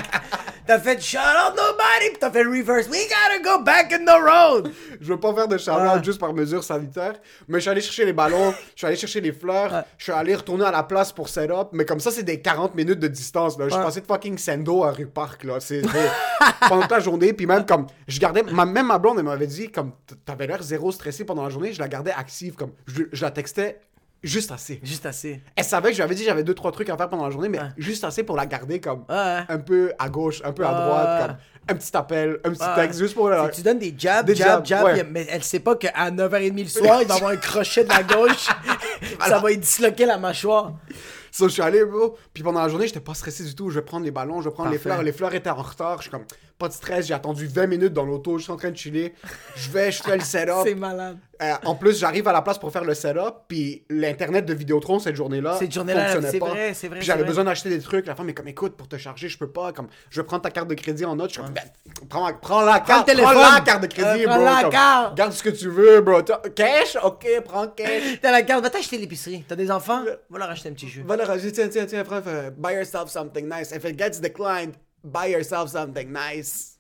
[0.67, 2.87] T'as fait shut up nobody, pis t'as fait reverse.
[2.89, 4.71] We gotta go back in the road!
[5.01, 6.03] Je veux pas faire de shout-out Ah.
[6.03, 7.15] juste par mesure sanitaire.
[7.49, 10.13] Mais je suis allé chercher les ballons, je suis allé chercher les fleurs, je suis
[10.13, 11.69] allé retourner à la place pour set-up.
[11.73, 13.59] Mais comme ça, c'est des 40 minutes de distance.
[13.59, 13.65] Là.
[13.69, 15.43] Je suis passé de fucking Sendo à Rue Park.
[15.45, 15.55] Là.
[15.59, 15.83] C'est,
[16.69, 17.33] pendant la journée.
[17.33, 17.87] Puis même comme.
[18.07, 18.43] Je gardais.
[18.43, 19.93] Ma, même ma blonde, elle m'avait dit, comme.
[20.27, 21.73] T'avais l'air zéro stressé pendant la journée.
[21.73, 22.50] Je la gardais active.
[22.57, 22.73] Comme.
[22.87, 23.81] Je, je la textais
[24.23, 24.81] juste assez.
[24.83, 25.41] Juste assez.
[25.57, 27.31] Elle savait que je lui avais dit j'avais deux trois trucs à faire pendant la
[27.31, 27.69] journée, mais Ouais.
[27.79, 29.41] juste assez pour la garder comme Ouais.
[29.49, 31.37] un peu à gauche, un peu à droite, comme
[31.69, 33.49] un petit appel, un petit texte, juste pour la...
[33.49, 35.05] Que tu donnes des jabs, Des jabs, jabs, ouais.
[35.05, 38.03] mais elle sait pas qu'à 9h30 le soir, il va avoir un crochet de la
[38.03, 38.49] gauche.
[39.27, 40.73] ça va lui disloquer la mâchoire.
[41.31, 42.17] So, je suis allé, bro.
[42.35, 43.71] Puis pendant la journée, j'étais pas stressé du tout.
[43.71, 45.03] Je vais prendre les ballons, je vais prendre les fleurs.
[45.03, 45.99] Les fleurs étaient en retard.
[45.99, 46.25] Je suis comme,
[46.61, 47.07] pas de stress.
[47.07, 48.39] J'ai attendu 20 minutes dans l'auto.
[48.39, 49.15] Je suis en train de chiller.
[49.57, 50.53] Je vais, je fais le setup.
[50.65, 51.19] C'est malade.
[51.43, 53.35] Euh, en plus, j'arrive à la place pour faire le setup.
[53.49, 55.57] Puis l'internet de Vidéotron, cette journée-là.
[55.59, 56.49] Cette journée-là, fonctionnait c'est pas.
[56.49, 58.07] vrai, c'est vrai, j'avais besoin d'acheter des trucs.
[58.07, 59.73] La femme est comme, écoute, pour te charger, je peux pas.
[59.73, 61.31] Comme, je vais prendre ta carte de crédit en note.
[61.31, 61.63] Je suis comme, ben,
[62.11, 63.07] prends, prends la carte.
[63.07, 63.33] téléphone.
[63.33, 64.45] Prends la carte de crédit, Euh, prends bro.
[64.45, 65.17] la Comme, carte.
[65.17, 66.21] Garde ce que tu veux, bro.
[66.55, 66.99] Cash?
[67.03, 68.03] Ok, prends cash.
[68.23, 69.43] T'as la carte, va t'acheter l'épicerie.
[69.49, 70.03] T'as des enfants?
[70.29, 71.03] Va leur acheter un petit jeu.
[71.07, 72.21] Va leur ajouter, tiens, tiens, tiens, frère,
[72.55, 73.71] buy yourself something nice.
[73.75, 76.79] If it gets declined, buy yourself something nice.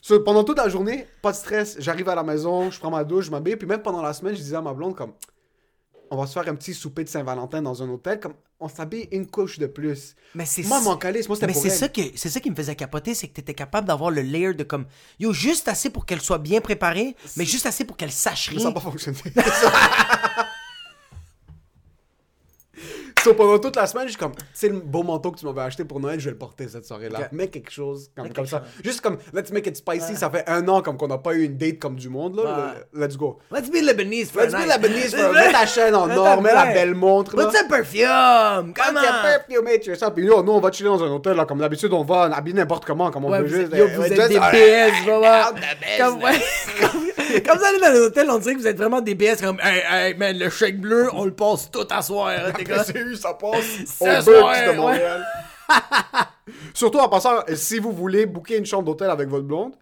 [0.00, 1.76] So, pendant toute la journée, pas de stress.
[1.80, 3.56] J'arrive à la maison, je prends ma douche, je m'habille.
[3.56, 5.12] Puis même pendant la semaine, je disais à ma blonde, comme,
[6.10, 8.20] on va se faire un petit souper de Saint-Valentin dans un hôtel.
[8.20, 10.14] Comme, on s'habille une couche de plus.
[10.34, 12.50] Mais c'est Moi, ça- mon calice, moi, c'était Mais c'est ça, que, c'est ça qui
[12.50, 14.86] me faisait capoter, c'est que t'étais capable d'avoir le layer de comme,
[15.20, 18.58] yo, juste assez pour qu'elle soit bien préparée, mais juste assez pour qu'elle sache Mais
[18.58, 18.68] ça rien.
[18.70, 19.18] n'a pas fonctionné.
[23.24, 25.62] So, pendant toute la semaine, je suis comme, c'est le beau manteau que tu m'avais
[25.62, 27.28] acheté pour Noël, je vais le porter cette soirée-là.
[27.32, 28.58] Mets quelque chose comme, comme ça.
[28.58, 28.68] chose.
[28.84, 30.16] Juste comme, let's make it spicy.
[30.16, 32.36] Ça fait un an comme qu'on n'a pas eu une date comme du monde.
[32.36, 32.74] Là.
[32.94, 33.00] Ouais.
[33.06, 33.38] Let's go.
[33.50, 34.82] Let's be Lebanese for Let's a be night.
[34.82, 35.14] Lebanese.
[35.16, 37.32] for- Mets ta chaîne en or, mets la belle montre.
[37.36, 38.72] Put some perfume!
[38.74, 39.22] Come tu on!
[39.22, 40.14] perfume it yourself.
[40.14, 42.84] Puis nous, on va chiller dans un hôtel, là, comme d'habitude, on va habiller n'importe
[42.84, 43.74] comment, comme on Ouais, veut juste.
[43.76, 45.48] yo, vous êtes des vraiment.
[45.48, 49.40] out the Comme, allez dans les hôtels, on dirait que vous êtes vraiment des BS.
[49.42, 52.64] Comme, hey, hey, man, le chèque bleu, on le passe tout à soir, hein, t'es
[53.20, 54.00] Ça passe.
[54.00, 54.24] Au Burks
[54.66, 54.76] de.
[54.76, 55.26] Montréal.
[56.74, 59.72] Surtout en passant, si vous voulez booker une chambre d'hôtel avec votre blonde,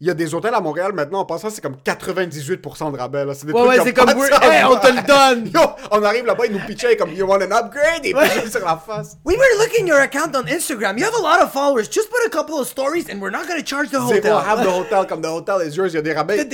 [0.00, 3.24] il y a des hôtels à Montréal maintenant, en passant, c'est comme 98% de rabais.
[3.24, 3.34] Là.
[3.34, 4.30] C'est des Ouais, trucs ouais, c'est comme, sens.
[4.42, 5.50] hey, on te le donne!
[5.54, 5.60] Yo,
[5.92, 8.04] on arrive là-bas, ils nous pitchaient comme You want an upgrade?
[8.04, 8.28] Et Ouais.
[8.50, 9.16] sur la face.
[9.24, 10.98] We were looking your account on Instagram.
[10.98, 11.84] You have a lot of followers.
[11.88, 14.40] Just put a couple of stories and we're not gonna charge the hotel.
[14.40, 15.92] Zéro have the hotel, comme the hotel is yours.
[15.92, 16.44] Il y a des rabais.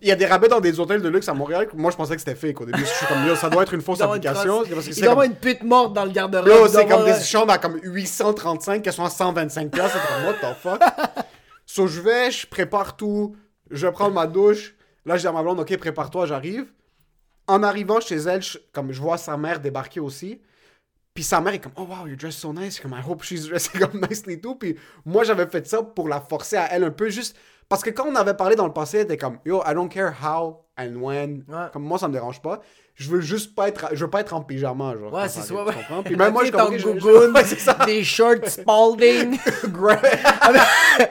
[0.00, 1.68] Il y a des rabais dans des hôtels de luxe à Montréal.
[1.74, 2.80] Moi, je pensais que c'était fake au début.
[2.80, 4.62] Je suis comme, yo, ça doit être une fausse application.
[4.62, 4.68] crosse.
[4.68, 6.68] Parce que Il c'est doit avoir comme, une pute morte dans le garde-robe.
[6.68, 9.90] C'est comme des chambres à comme 835 qui sont à 125 pièces.
[9.92, 10.80] C'est comme, what the fuck?
[11.66, 13.34] so, je vais, je prépare tout.
[13.70, 14.74] Je prends ma douche.
[15.04, 16.66] Là, je dis à ma blonde, OK, prépare-toi, j'arrive.
[17.46, 20.40] En arrivant chez elle, je, comme je vois sa mère débarquer aussi.
[21.14, 22.78] Puis sa mère est comme, oh wow, you're dressed so nice.
[22.78, 24.54] Comme, I hope she's dressed comme nicely too.
[24.54, 27.36] Puis moi, j'avais fait ça pour la forcer à elle un peu, juste
[27.68, 30.12] Parce que quand on avait parlé dans le passé, était comme, yo, I don't care
[30.22, 31.44] how and when.
[31.48, 31.66] Ouais.
[31.72, 32.60] Comme moi, ça me dérange pas.
[32.94, 35.12] Je veux juste pas être, je veux pas être en pyjama, genre.
[35.12, 35.72] Ouais, c'est ça Ouais.
[36.04, 36.78] Puis même moi, je T'es en comprends.
[36.78, 37.74] je- je- gougoune, ça.
[37.84, 39.38] Des shorts Spalding.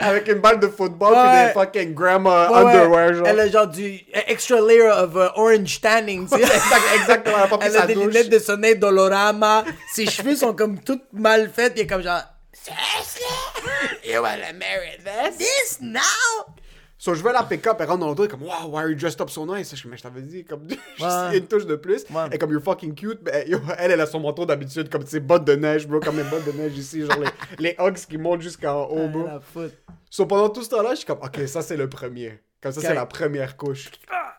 [0.00, 3.26] Avec une balle de football puis des fucking grandma underwear, genre.
[3.26, 6.42] Elle a genre du extra layer of uh, orange tanning, tu sais.
[6.42, 8.04] Exact- exactement, elle a Elle des douche.
[8.06, 9.64] lunettes de soleil Dolorama.
[9.92, 11.78] Ses cheveux sont comme toutes mal faites.
[11.78, 12.20] Est comme genre...
[12.62, 13.24] Seriously?
[14.12, 15.36] You wanna marry this?
[15.38, 16.54] This now?
[17.00, 19.20] So, je vais la pick-up, elle rentre dans l'auto, comme, wow, why are you dressed
[19.20, 19.70] up so nice?
[19.70, 20.66] Je suis, mais je t'avais dit, comme,
[20.96, 22.04] juste une touche de plus.
[22.10, 22.26] Ouais.
[22.32, 23.20] Est comme, you're fucking cute.
[23.22, 26.16] Mais yo, elle, elle a son manteau d'habitude, comme ses bottes de neige, bro, comme
[26.16, 27.28] les bottes de neige ici, genre les,
[27.70, 29.26] les hugs qui montent jusqu'en haut, bro.
[29.26, 29.72] La foot.
[30.10, 32.40] So, pendant tout ce temps-là, je suis comme, ok, ça c'est le premier.
[32.60, 33.90] Comme ça, c'est la première couche.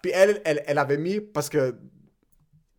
[0.01, 1.75] Puis elle, elle, elle avait mis, parce que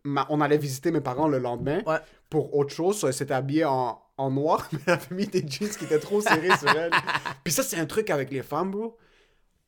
[0.05, 1.96] ma- on allait visiter mes parents le lendemain Ouais.
[2.31, 3.05] Pour autre chose.
[3.07, 6.21] Elle s'était habillée en, en noir, mais elle avait mis des jeans qui étaient trop
[6.21, 6.93] serrés sur elle.
[7.45, 8.97] Puis ça, c'est un truc avec les femmes, bro.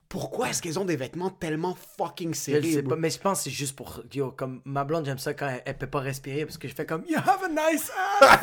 [0.08, 3.18] Pourquoi est-ce qu'elles ont des vêtements tellement fucking Je serrés, le sais pas, mais je
[3.18, 4.02] pense que c'est juste pour.
[4.12, 6.74] Yo, comme ma blonde, j'aime ça quand elle, elle peut pas respirer parce que je
[6.74, 8.40] fais comme You have a nice ass!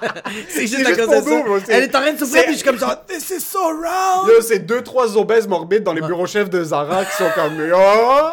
[0.48, 1.42] c'est juste juste cause de ça.
[1.42, 3.58] bro, Elle est en train de souffrir, puis je suis comme genre This is so
[3.62, 4.26] round!
[4.26, 7.60] Yo, c'est deux, trois obèses morbides dans les bureaux chefs de Zara qui sont comme,
[7.74, 8.30] oh,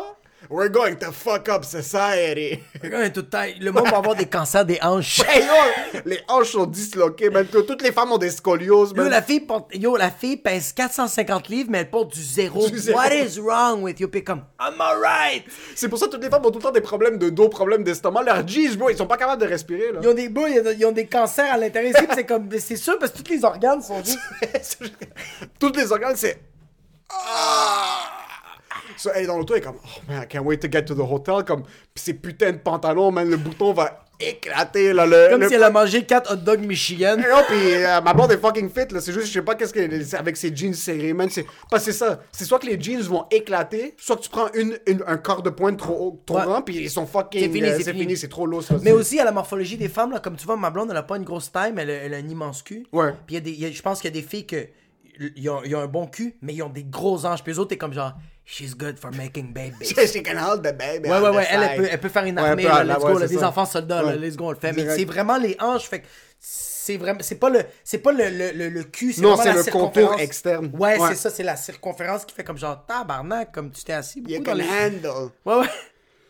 [0.49, 2.59] we're going to fuck up society.
[2.81, 5.21] Le monde va avoir des cancers des hanches.
[5.27, 7.45] Hey, yo, les hanches sont disloquées, man.
[7.45, 9.11] Toutes les femmes ont des scolioses, Yo man.
[9.11, 12.67] la, fille porte, yo, la fille pèse 450 livres, mais elle porte du zéro.
[12.67, 12.97] Du zéro.
[12.97, 14.07] What is wrong with you?
[14.07, 15.43] Puis comme, I'm alright!
[15.75, 17.49] C'est pour ça que toutes les femmes ont tout le temps des problèmes de dos,
[17.49, 18.23] problèmes d'estomac.
[18.23, 19.99] Leurs jeans, bro, ils sont pas capables de respirer, là.
[20.01, 20.31] Ils ont des
[20.77, 23.43] ils ont, des cancers à l'intérieur ici, c'est comme, c'est sûr parce que tous les
[23.43, 24.79] organes sont juste.
[25.59, 26.39] Toutes les organes, c'est.
[27.11, 28.19] Ah!
[28.99, 30.83] So, elle est dans l'auto, elle est comme, oh man, I can't wait to get
[30.85, 31.43] to the hotel.
[31.45, 35.05] Comme, pis ces putains de pantalons, man, le bouton va éclater, là.
[35.05, 37.15] Le, Comme le- si elle a mangé 4 hot dogs Michigan.
[37.17, 38.99] Et non, pis euh, ma blonde est fucking fit, là.
[38.99, 41.29] C'est juste, je sais pas qu'est-ce qu'elle c'est avec ses jeans serrés, man.
[41.29, 42.19] C'est pas c'est ça.
[42.33, 45.41] C'est soit que les jeans vont éclater, soit que tu prends une, une- un quart
[45.41, 46.43] de pointe trop haut, trop Ouais.
[46.43, 47.41] grand, puis ils sont fucking.
[47.41, 48.17] C'est fini, euh, c'est fini.
[48.17, 48.75] c'est trop lourd, ça.
[48.81, 51.03] Mais aussi à la morphologie des femmes, là, comme tu vois, ma blonde, elle a
[51.03, 52.85] pas une grosse taille, mais elle a, elle a un immense cul.
[52.91, 53.11] Ouais.
[53.25, 54.45] Puis il y a des, il y a- je pense qu'il y a des filles
[54.45, 54.67] que
[55.35, 57.43] ils ont, ils ont un bon cul, mais ils ont des gros anges.
[57.43, 58.13] Puis eux autres, t'es comme genre,
[58.49, 59.89] she's good for making babies.
[60.11, 61.07] She can hold the baby.
[61.09, 63.13] Ouais, ouais, ouais, elle, peut, elle peut faire une Ouais, armée, là, là, let's ouais,
[63.13, 63.47] go, là, des ça.
[63.49, 64.17] enfants soldats, là, Ouais.
[64.17, 64.73] let's go, on le fait.
[64.73, 66.07] Mais c'est vraiment les hanches, fait que
[66.39, 69.53] c'est vraiment, c'est pas le, c'est pas le, le, le, le cul, c'est Non, c'est
[69.53, 70.71] le contour externe.
[70.73, 71.09] Ouais, Ouais.
[71.09, 74.33] c'est ça, c'est la circonférence qui fait comme genre tabarnak, comme tu t'es assis beaucoup
[74.33, 74.63] You dans can les...
[74.65, 75.29] handle.
[75.45, 75.67] Ouais, ouais.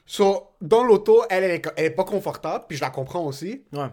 [0.06, 3.64] So, dans l'auto, elle, elle, elle est pas confortable, puis je la comprends aussi.
[3.72, 3.88] Ouais.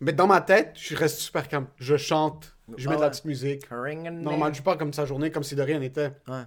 [0.00, 1.66] Mais dans ma tête, je reste super calme.
[1.76, 3.10] Je chante, je mets Ah de la ouais.
[3.12, 3.70] petite musique.
[3.70, 6.10] Normal, je pars comme sa journée, comme si de rien n'était.
[6.26, 6.42] Ouais.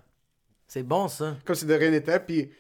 [0.68, 1.36] C'est bon, ça.
[1.46, 2.52] Comme si de rien n'était, puis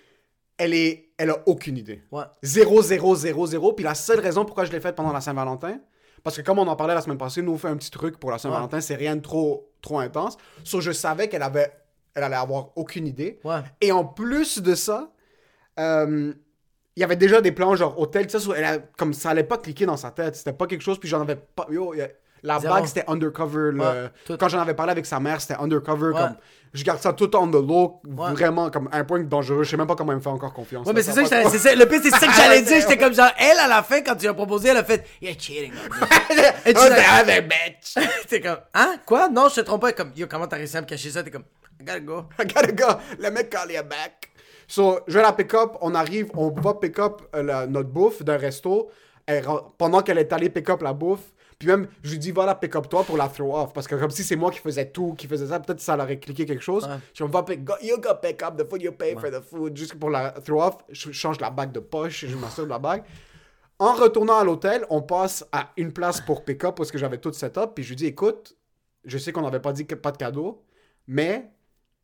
[0.57, 2.03] elle est, elle a aucune idée.
[2.11, 2.23] Ouais.
[2.43, 3.73] 0, 0, 0, 0.
[3.73, 5.79] Puis la seule raison pourquoi je l'ai faite pendant la Saint-Valentin,
[6.23, 8.17] parce que comme on en parlait la semaine passée, nous on fait un petit truc
[8.19, 10.37] pour la Saint-Valentin, c'est rien de trop, trop intense.
[10.63, 11.71] So, je savais qu'elle avait,
[12.13, 13.39] elle allait avoir aucune idée.
[13.43, 13.59] Ouais.
[13.81, 15.11] Et en plus de ça,
[15.79, 16.33] euh,
[16.95, 19.31] il y avait déjà des plans genre hôtel, tout ça, so elle a- comme ça
[19.31, 20.35] allait pas cliquer dans sa tête.
[20.35, 21.67] C'était pas quelque chose, puis j'en avais pas.
[21.69, 22.09] Yo, y a-
[22.45, 22.73] la Zéro.
[22.73, 23.71] bague c'était undercover.
[23.77, 26.07] Ouais, quand j'en avais parlé avec sa mère, c'était undercover.
[26.13, 26.19] Ouais.
[26.21, 26.35] Comme,
[26.73, 28.31] je garde ça tout the low, Ouais.
[28.33, 29.63] vraiment comme un point dangereux.
[29.63, 30.85] Je sais même pas comment elle me fait encore confiance.
[30.85, 32.81] Ouais, mais c'est ça, le pire, c'est ça que j'allais dire.
[32.81, 35.05] J'étais comme genre, elle, à la fin, quand tu lui as proposé, elle a fait,
[35.21, 35.77] you're cheating me.
[36.69, 37.95] Et tu Oh, other bitch!
[38.27, 38.95] T'es comme, hein?
[39.05, 39.29] Quoi?
[39.29, 39.93] Non, je te trompe pas.
[39.93, 41.23] Comme, yo, comment t'as réussi à me cacher ça?
[41.23, 41.45] T'es comme,
[41.81, 42.23] I gotta go.
[42.39, 42.99] I gotta go.
[43.19, 44.29] Le mec call you back.
[44.67, 45.77] So, je vais la pick-up.
[45.81, 48.89] On arrive, on va pick-up euh, la- notre bouffe d'un resto.
[49.27, 49.45] Elle
[49.77, 51.21] pendant qu'elle est allée pick-up la bouffe,
[51.57, 53.73] puis même, je lui dis, va la pick-up toi pour la throw-off.
[53.73, 56.19] Parce que comme si c'est moi qui faisais tout, qui faisais ça, peut-être ça l'aurait
[56.19, 56.85] cliqué quelque chose.
[56.85, 56.97] Ouais.
[57.13, 59.75] Je me va pick, you go pick up the food, you pay for the food.
[59.77, 63.03] Juste pour la throw-off, je change la bague de poche, je m'assure de la bague.
[63.79, 67.33] En retournant à l'hôtel, on passe à une place pour pick-up parce que j'avais tout
[67.33, 67.71] set-up.
[67.75, 68.55] Puis je lui dis, écoute,
[69.03, 70.63] je sais qu'on n'avait pas dit que pas de cadeau,
[71.07, 71.51] mais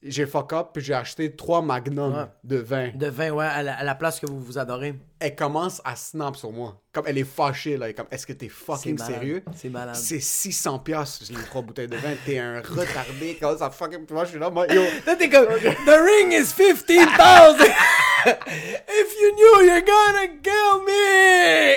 [0.04, 2.26] j'ai fuck up puis j'ai acheté trois magnums Ouais.
[2.44, 2.90] de vin.
[2.96, 4.96] De vin, ouais, à la, à la place que vous vous adorez.
[5.20, 6.82] Elle commence à snap sur moi.
[6.92, 7.86] Comme elle est fâchée, là.
[7.86, 9.44] Elle est comme, est-ce que t'es fucking sérieux?
[9.56, 9.96] C'est malade.
[9.96, 12.14] C'est 600 piastres, les trois bouteilles de vin.
[12.26, 13.38] T'es un retardé.
[13.40, 14.06] Comment ça fucking...
[14.10, 14.82] Moi, je suis là, moi, yo...
[15.06, 16.98] Là, t'es comme, the ring is 15,000!
[18.26, 21.76] If you knew, you're gonna kill me!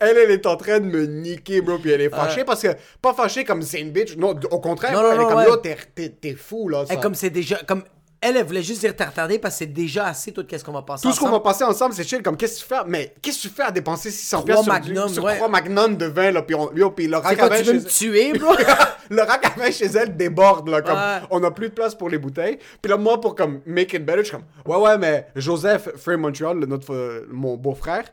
[0.00, 2.68] Elle, elle est en train de me niquer, bro, puis elle est fâchée parce que...
[3.00, 5.46] Pas fâchée comme c'est une bitch, non, au contraire, Non, non, elle est comme, ouais.
[5.46, 6.82] yo, t'es- fou, là.
[6.84, 6.96] Et ça.
[6.96, 7.82] comme c'est déjà, comme,
[8.20, 10.72] elle, elle voulait juste dire t'es retardé parce que c'est déjà assez tout qu'est-ce qu'on
[10.72, 11.44] va passer Tout ce qu'on va ensemble.
[11.44, 12.22] passer ensemble, c'est chill.
[12.22, 12.80] Comme, qu'est-ce que tu fais?
[12.86, 15.36] Mais qu'est-ce que tu fais à dépenser 600 Trois piastres sur, magnums, sur ouais.
[15.36, 17.64] trois magnums de vin, là, puis, on, yo, puis le rack quoi, à vin tu
[17.64, 17.86] veux me chez...
[17.86, 18.52] tuer, bro?
[19.10, 21.20] le rack à vin chez elle déborde, là, comme, Ouais.
[21.30, 22.58] on a plus de place pour les bouteilles.
[22.82, 25.90] Puis là, moi, pour, comme, make it better, je suis comme, ouais, ouais, mais Joseph,
[25.96, 28.04] Free Montreal, notre, euh, mon beau-frère,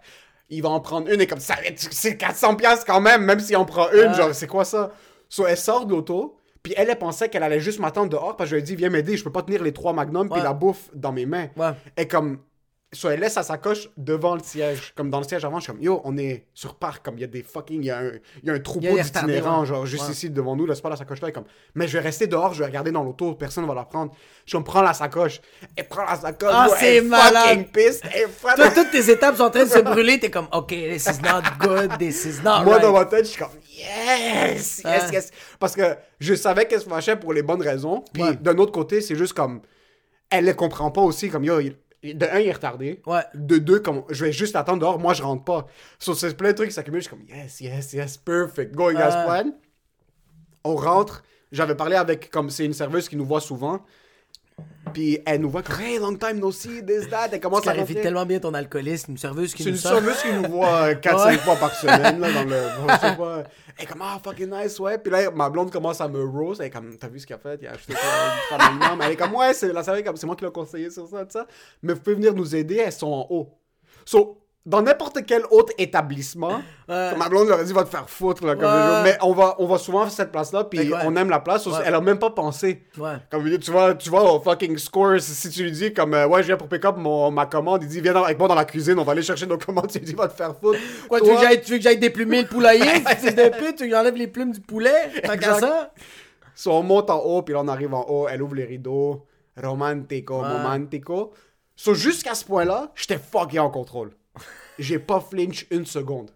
[0.56, 3.56] il va en prendre une, et comme, ça, c'est 400 piastres quand même, même si
[3.56, 4.92] on prend une, genre, c'est quoi ça?
[5.30, 8.50] So, elle sort de l'auto, Puis elle, elle pensait qu'elle allait juste m'attendre dehors parce
[8.50, 10.38] que je lui ai dit, viens m'aider, je peux pas tenir les trois magnums puis
[10.40, 10.44] Ouais.
[10.46, 11.48] la bouffe dans mes mains.
[11.58, 11.72] Ouais.
[11.98, 12.40] Et comme,
[12.94, 14.94] soit elle laisse sa sacoche devant le siège.
[14.96, 17.22] Comme dans le siège avant, je suis comme, yo, on est sur parc, comme il
[17.22, 18.12] y a des fucking, il y a un,
[18.44, 19.66] y a un troupeau d'itinérants, ouais.
[19.66, 20.12] genre juste Ouais.
[20.12, 21.30] ici devant nous, laisse pas la sacoche là.
[21.30, 23.84] Et comme, mais je vais rester dehors, je vais regarder dans l'auto, personne va la
[23.86, 24.12] prendre.
[24.46, 25.42] Je me prends la sacoche.
[25.76, 26.52] Elle prend la sacoche.
[26.54, 27.66] Ah, yo, c'est malade.
[27.74, 31.06] fucking- Toi, toutes tes étapes sont en train de se brûler, t'es comme, ok, this
[31.08, 32.82] is not good, this is not Moi, right.
[32.82, 35.32] dans ma tête, je suis comme yes, yes, yes.
[35.60, 38.04] Parce que je savais qu'elle se fâchait pour les bonnes raisons.
[38.14, 38.36] Puis Ouais.
[38.36, 39.62] d'un autre côté, c'est juste comme
[40.30, 41.30] elle ne comprend pas aussi.
[41.30, 43.02] Comme yo, il- de un, il est retardé.
[43.06, 43.22] Ouais.
[43.34, 45.68] De deux, comme je vais juste attendre dehors, moi je rentre pas.
[46.00, 47.02] So, c'est plein de trucs qui s'accumulent.
[47.02, 48.76] Je suis comme yes, yes, yes, perfect.
[48.76, 49.26] Going as Ouais.
[49.26, 49.54] planned.
[50.66, 51.24] On rentre.
[51.52, 53.86] J'avais parlé avec, comme c'est une serveuse qui nous voit souvent.
[54.94, 57.30] Puis elle nous voit comme hey, long time no see, this, that.
[57.32, 57.96] Elle commence Tu à rentrer.
[57.96, 59.94] tellement bien ton alcoolisme, une serveuse qui C'est nous une sort.
[59.94, 61.38] serveuse qui nous voit 4-5 Ouais.
[61.38, 62.58] fois par semaine, là, dans le.
[63.76, 65.00] Elle est comme, ah, fucking nice, ouais.
[65.00, 66.60] Puis là, ma blonde commence à me rose.
[66.60, 67.58] Elle est comme, t'as vu ce qu'il a fait?
[67.62, 68.02] Il a acheté quoi?
[69.02, 71.32] Elle est comme, ouais, c'est la serveuse, c'est moi qui l'ai conseillé sur ça, tout
[71.32, 71.48] ça.
[71.82, 73.50] Mais vous pouvez venir nous aider, elles sont en haut.
[74.06, 77.16] So, dans n'importe quel autre établissement, Ouais.
[77.18, 79.04] ma blonde leur a dit, va te faire foutre, là, comme Ouais.
[79.04, 81.00] Mais on va, on va souvent à cette place-là, puis Fait que ouais.
[81.06, 81.68] on aime la place.
[81.86, 82.84] Elle a même pas pensé.
[83.30, 86.42] Comme tu vois, tu vois au fucking scores, si tu lui dis comme euh, ouais
[86.42, 88.56] je viens pour pick up mon, ma commande, il dit viens dans- avec moi dans
[88.56, 90.80] la cuisine, on va aller chercher nos commandes, tu lui dis va te faire foutre.
[91.10, 93.50] Quoi, tu Toi, veux, que j'aille- tu veux que j'aille déplumer le poulailler, fils de
[93.58, 95.60] pute, tu que j'enlève les plumes du poulet, Exact.
[95.60, 95.94] ça?
[96.56, 99.26] so, on monte en haut, puis là on arrive en haut, elle ouvre les rideaux,
[99.62, 101.34] romantico, romantico.
[101.76, 104.12] So jusqu'à ce point-là, j'étais fucking en contrôle.
[104.80, 106.32] J'ai pas flinch une seconde.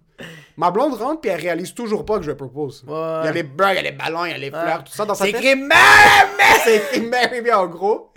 [0.58, 2.84] Ma blonde rentre puis elle réalise toujours pas que je propose.
[2.88, 2.94] Ouais.
[3.22, 4.84] Il y a les burgers, il y a les ballons, il y a les fleurs,
[4.84, 5.42] tout ça dans sa C'est tête.
[5.44, 6.30] écrit merde!
[6.64, 8.12] c'est écrit Mary en gros.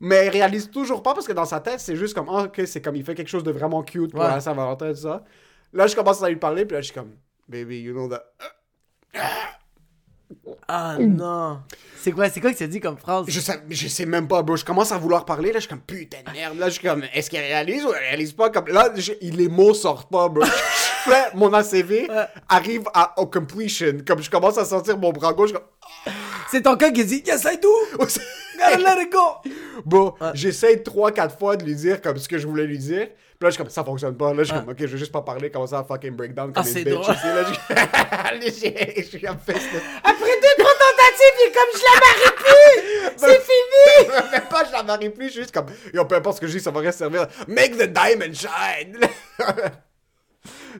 [0.00, 2.62] Mais elle réalise toujours pas parce que dans sa tête, c'est juste comme, ah, ok,
[2.66, 4.28] c'est comme il fait quelque chose de vraiment cute pour Ouais.
[4.28, 5.24] la Saint-Valentin, tout ça.
[5.74, 7.12] Là, je commence à lui parler, puis là, je suis comme,
[7.48, 8.24] baby, you know that.
[10.72, 11.58] Ah non.
[12.02, 13.24] C'est quoi, c'est quoi que tu dit comme phrase?
[13.28, 14.56] Je sais, je sais même pas, bro.
[14.56, 16.56] Je commence à vouloir parler, là, je suis comme, putain de merde.
[16.58, 18.50] Là, je suis comme, est-ce qu'elle réalise ou elle réalise pas?
[18.50, 20.44] Comme, là, je- les mots sortent pas, bro.
[21.06, 22.08] Je fais, mon ACV
[22.46, 23.94] arrive à au completion.
[24.06, 25.62] Comme je commence à sentir mon bras gauche, je suis
[26.04, 26.12] comme,
[26.50, 27.70] C'est ton cœur qui dit Yes, I do!
[28.78, 29.50] Let it go!
[29.86, 33.08] Bon, j'essaye 3-4 fois de lui dire comme ce que je voulais lui dire.
[33.08, 34.34] Puis là, je suis comme ça fonctionne pas.
[34.34, 36.62] Là, je suis comme ok, je vais juste pas parler, commencer à fucking breakdown comme
[36.62, 37.24] Ah, une bitch ici.
[37.24, 37.44] Là,
[38.38, 39.38] je je suis comme
[40.04, 40.29] Après
[40.80, 43.10] il est comme je la marie plus!
[43.16, 44.30] C'est fini!
[44.32, 46.46] Même pas, je la marie plus, je suis juste comme yo, peu importe ce que
[46.46, 47.26] je dis, ça va rien servir.
[47.48, 48.98] Make the diamond shine!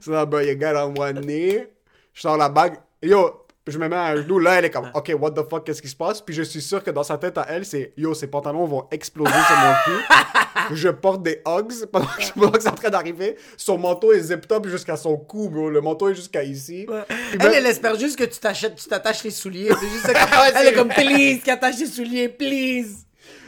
[0.01, 1.67] so là, ben, you get on one knee.
[2.13, 2.79] Je sors la bague.
[3.03, 4.39] Yo, je me mets à un genou.
[4.39, 6.21] Là, elle est comme, OK, what the fuck, qu'est-ce qui se passe?
[6.21, 8.87] Puis je suis sûr que dans sa tête à elle, c'est, yo, ses pantalons vont
[8.91, 10.77] exploser sur mon cul.
[10.77, 13.37] je porte des hugs pendant que, c'est en train d'arriver.
[13.57, 15.71] Son manteau est zip top jusqu'à son cou, bro.
[15.71, 16.87] Le manteau est jusqu'à ici.
[16.87, 19.71] Puis Elle, même- elle espère juste que tu t'achètes, tu t'attaches les souliers.
[19.81, 20.13] C'est juste ça.
[20.41, 23.05] Ouais, elle est comme, please, qui attache les souliers, please.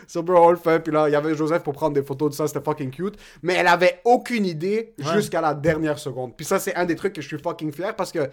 [0.07, 0.81] So, bro, on le fait.
[0.81, 2.47] Puis là, il y avait Joseph pour prendre des photos de ça.
[2.47, 3.15] C'était fucking cute.
[3.43, 6.37] Mais elle avait aucune idée jusqu'à la dernière seconde.
[6.37, 8.29] Puis ça, c'est un des trucs que je suis fucking fier parce que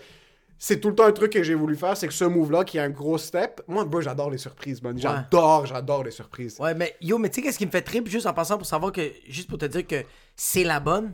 [0.61, 1.95] c'est tout le temps un truc que j'ai voulu faire.
[1.95, 3.61] C'est que ce move-là, qui est un gros step.
[3.67, 4.97] Moi, bro, j'adore les surprises, man.
[4.99, 6.57] J'adore, j'adore les surprises.
[6.59, 8.67] Ouais, mais yo, mais tu sais, qu'est-ce qui me fait trip juste en passant pour
[8.67, 10.03] savoir que, juste pour te dire que
[10.35, 11.13] c'est la bonne.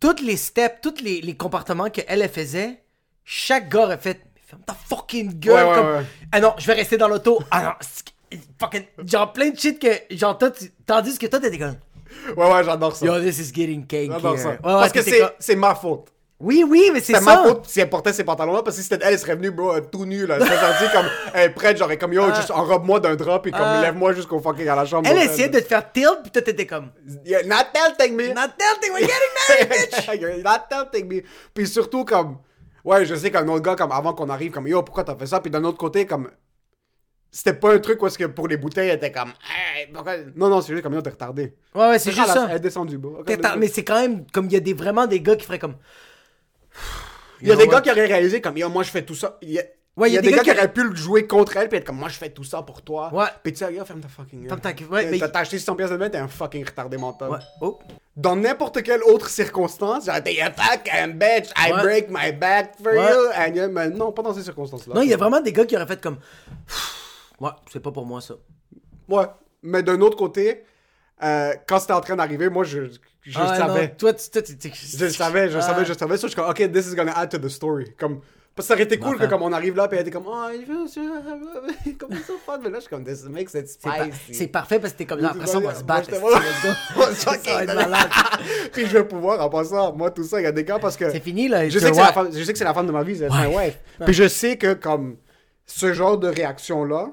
[0.00, 2.82] Toutes les steps, tous les, les comportements qu'elle, elle faisait,
[3.24, 5.54] chaque gars a fait, ferme ta fucking gueule.
[5.54, 6.04] Ouais, ouais, comme, ouais.
[6.30, 7.42] Ah non, je vais rester dans l'auto.
[7.50, 7.76] Ah
[8.32, 11.76] non, fucking, genre plein de shit que, genre, toi, tu- tandis que toi, t'étais comme,
[12.36, 13.06] Ouais, ouais, j'adore ça.
[13.06, 14.56] yo, this is getting cake J'adore ça.
[14.62, 16.12] Parce que c'est, c'est ma faute.
[16.40, 17.36] Oui, oui, mais c'est C'est ça.
[17.36, 19.50] ma faute si elle portait ces pantalons-là, parce que si c'était elle, elle serait venue,
[19.52, 20.36] bro, euh, tout nu, là.
[20.38, 23.52] Elle serait sortie comme, elle est prête, genre, comme, yo, juste enrobe-moi d'un drap, puis
[23.52, 23.80] comme, Ah.
[23.80, 25.08] lève-moi jusqu'au fucking à la chambre.
[25.08, 26.90] Elle essayait de te faire tilt, puis toi, t'étais comme,
[27.24, 27.66] Yeah, not
[27.96, 28.28] telling me.
[28.34, 29.90] not tilting, we're getting married,
[30.40, 30.44] bitch.
[30.44, 31.22] Not telling me.
[31.54, 32.38] Puis surtout, comme,
[32.84, 35.26] ouais, je sais qu'un autre gars, comme, avant qu'on arrive, comme, yo, pourquoi t'as fait
[35.26, 35.40] ça?
[35.40, 36.28] Puis d'un autre côté, comme,
[37.30, 39.32] c'était pas un truc où est-ce que pour les bouteilles, elle était comme,
[39.76, 39.88] hey?
[40.36, 41.54] Non, non, c'est juste comme, yo, t'es retardé.
[41.76, 42.46] Ouais, ouais, c'est juste Ah, ça.
[42.50, 43.22] Elle est descendue, bro?
[43.56, 45.76] Mais c'est quand même comme il y a des, vraiment des gars qui feraient comme.
[47.40, 49.38] Il y a des gars qui auraient réalisé, comme, yo, moi, je fais tout ça.
[49.42, 49.62] Il y a,
[49.96, 51.84] Ouais, il y a des gars qui auraient pu le jouer contre elle, puis être
[51.84, 53.14] comme, moi, je fais tout ça pour toi.
[53.14, 53.26] Ouais.
[53.44, 54.48] Puis tu sais, yo, ferme ta fucking gueule.
[54.48, 54.84] Ferme ta.
[54.92, 57.30] Ouais, T'as- acheté 600 pièces de main, t'es un fucking retardé mental.
[57.30, 57.38] Ouais.
[57.60, 57.78] Oh.
[58.16, 62.92] Dans n'importe quelle autre circonstance, j'aurais été, you fucking bitch, I break my back for
[62.92, 63.00] you.
[63.36, 64.94] And, you- mais non, pas dans ces circonstances-là.
[64.96, 66.18] Non, il y a vraiment des gars qui auraient fait comme.
[67.40, 68.34] Ouais, c'est pas pour moi ça.
[69.08, 69.26] Ouais.
[69.62, 70.64] Mais d'un autre côté,
[71.22, 72.80] euh, quand c'était en train d'arriver, moi, je,
[73.24, 73.88] je Ah, savais.
[73.88, 74.30] non, toi, tu.
[74.30, 75.60] Toi, tu- tu- Je savais, je Ah.
[75.60, 76.16] savais, je savais.
[76.16, 77.92] Ça, je suis comme, OK, this is gonna add to the story.
[77.98, 78.20] Comme,
[78.54, 80.26] parce que ça aurait été cool que comme on arrive là, puis elle était comme,
[80.28, 82.58] oh, il veut, c'est- comme so fun.
[82.62, 84.32] Mais là, je suis comme, this makes it spicy.
[84.32, 85.30] C'est parfait parce que t'es comme là.
[85.30, 86.10] Après ça, on va se battre.
[87.14, 87.32] Ça.
[88.72, 90.96] Puis je vais pouvoir, en passant, moi, tout ça, il y a des gars parce
[90.96, 91.10] que.
[91.10, 91.68] C'est fini là.
[91.68, 93.16] Je sais, que c'est la femme, je sais que c'est la femme de ma vie,
[93.16, 93.78] c'est ma wife.
[94.04, 95.16] Puis je sais que comme
[95.66, 97.08] ce genre de réaction-là,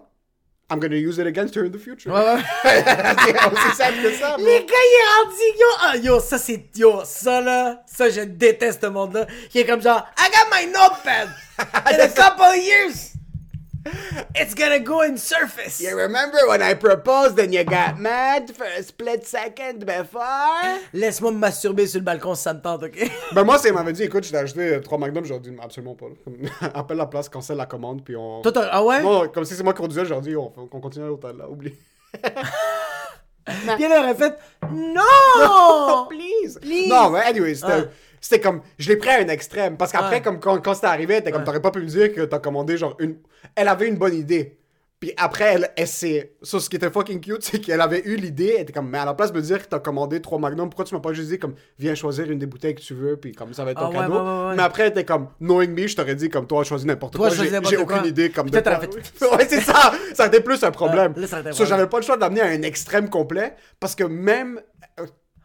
[0.71, 2.11] I'm gonna use it against her in the future.
[2.13, 2.41] Ouais, ouais.
[2.63, 4.45] c'est simple que ça, bro.
[4.45, 8.21] Les gars, il est rendu, yo, ah, yo, ça c'est, yo, ça là, ça je
[8.21, 11.27] déteste ce monde-là, qui est comme genre, I got my notepad,
[11.91, 13.10] in a couple of years,
[14.35, 15.79] it's gonna go in surface.
[15.81, 20.79] You remember when I proposed and you got mad for a split second before?
[20.93, 23.11] Laisse-moi me masturber sur le balcon si ça me tente, ok?
[23.33, 26.07] Ben moi, c'est m'avait dit, écoute, je t'ai acheté 3 Magnum, j'aurais dit absolument pas.
[26.73, 28.41] Appelle la place, cancelle la commande, puis on...
[28.41, 29.01] Toi, ah ouais?
[29.01, 31.49] Non, comme si c'est moi qui conduisais, j'aurais dit, on, on continue à l'hôtel, là,
[31.49, 31.73] oublie.
[33.43, 34.37] Puis elle aurait fait,
[34.71, 36.07] non!
[36.07, 36.59] please.
[36.59, 36.87] Please.
[36.87, 37.89] Non, mais anyway, c'était, Ouais.
[38.21, 40.21] C'était comme, je l'ai pris à un extrême, parce qu'après, Ouais.
[40.21, 41.45] comme quand, quand c'était arrivé, t'es comme, Ouais.
[41.45, 43.17] t'aurais pas pu me dire que t'as commandé genre une,
[43.55, 44.57] elle avait une bonne idée.
[44.99, 48.53] Puis après, elle, elle ça, ce qui était fucking cute, c'est qu'elle avait eu l'idée,
[48.57, 50.69] elle était comme, mais à la place de me dire que t'as commandé trois Magnum,
[50.69, 53.17] pourquoi tu m'as pas juste dit comme, viens choisir une des bouteilles que tu veux,
[53.17, 54.13] puis comme ça va être ton ouais, cadeau.
[54.13, 54.55] ouais, ouais, ouais.
[54.57, 57.31] Mais après, elle était comme, knowing me, je t'aurais dit comme, toi, choisis n'importe quoi,
[57.31, 57.79] j'ai, quoi.
[57.81, 58.79] aucune idée comme de quoi.
[59.37, 61.13] ouais, c'est ça, ça a été plus un problème.
[61.17, 64.03] Là, ça aurait So, j'avais pas le choix d'amener à un extrême complet, parce que
[64.03, 64.61] même, euh,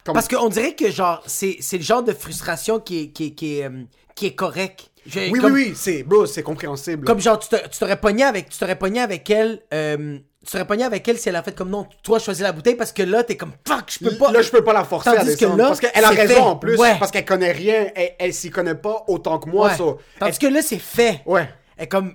[0.06, 3.26] comme Parce qu'on dirait que genre, c'est, c'est le genre de frustration qui est, qui
[3.26, 3.82] est, qui est, euh,
[4.14, 4.90] qui est correct.
[5.06, 7.04] Je- Oui, comme, oui, oui, c'est, bro, c'est compréhensible.
[7.06, 10.50] Comme genre, tu, te- tu t'aurais pogné avec, tu t'aurais pogné avec elle, euh, tu
[10.52, 12.92] t'aurais pogné avec elle si elle a fait comme non, toi choisis la bouteille parce
[12.92, 14.32] que là, t'es comme fuck, je peux pas.
[14.32, 15.56] Là, je peux pas la forcer à Tandis que descendre.
[15.58, 16.40] là, parce qu'elle a raison fait.
[16.40, 16.76] en plus.
[16.78, 16.96] Ouais.
[16.98, 17.88] Parce qu'elle connaît rien.
[17.94, 19.68] Elle, elle s'y connaît pas autant que moi.
[19.68, 19.76] Ouais.
[19.76, 21.20] so, Tandis que là, c'est fait.
[21.26, 21.48] Ouais.
[21.76, 22.14] Elle comme.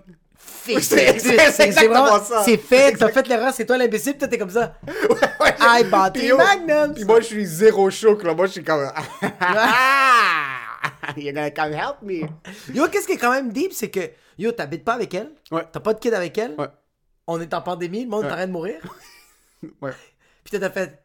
[0.61, 0.79] Fait.
[0.81, 2.43] C'est- exactement ça.
[2.45, 4.75] C'est fait, t'as fait l'erreur, c'est toi l'imbécile, toi t'es comme ça.
[5.39, 6.93] Ouais, I bought the Magnums.
[6.93, 8.21] Puis moi, je suis zéro choc.
[8.23, 8.35] Là.
[8.35, 8.81] Moi, je suis comme.
[11.17, 12.21] You're gonna come help me.
[12.73, 15.63] Yo, qu'est-ce qui est quand même deep, c'est que yo, t'habites pas avec elle, Ouais.
[15.71, 16.67] t'as pas de kid avec elle, Ouais.
[17.27, 18.79] on est en pandémie, le monde train de mourir,
[19.81, 19.91] Ouais.
[20.43, 20.99] puis t'as fait.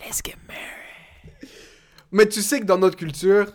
[0.00, 1.50] Let's get married.
[2.10, 3.52] Mais tu sais que dans notre culture,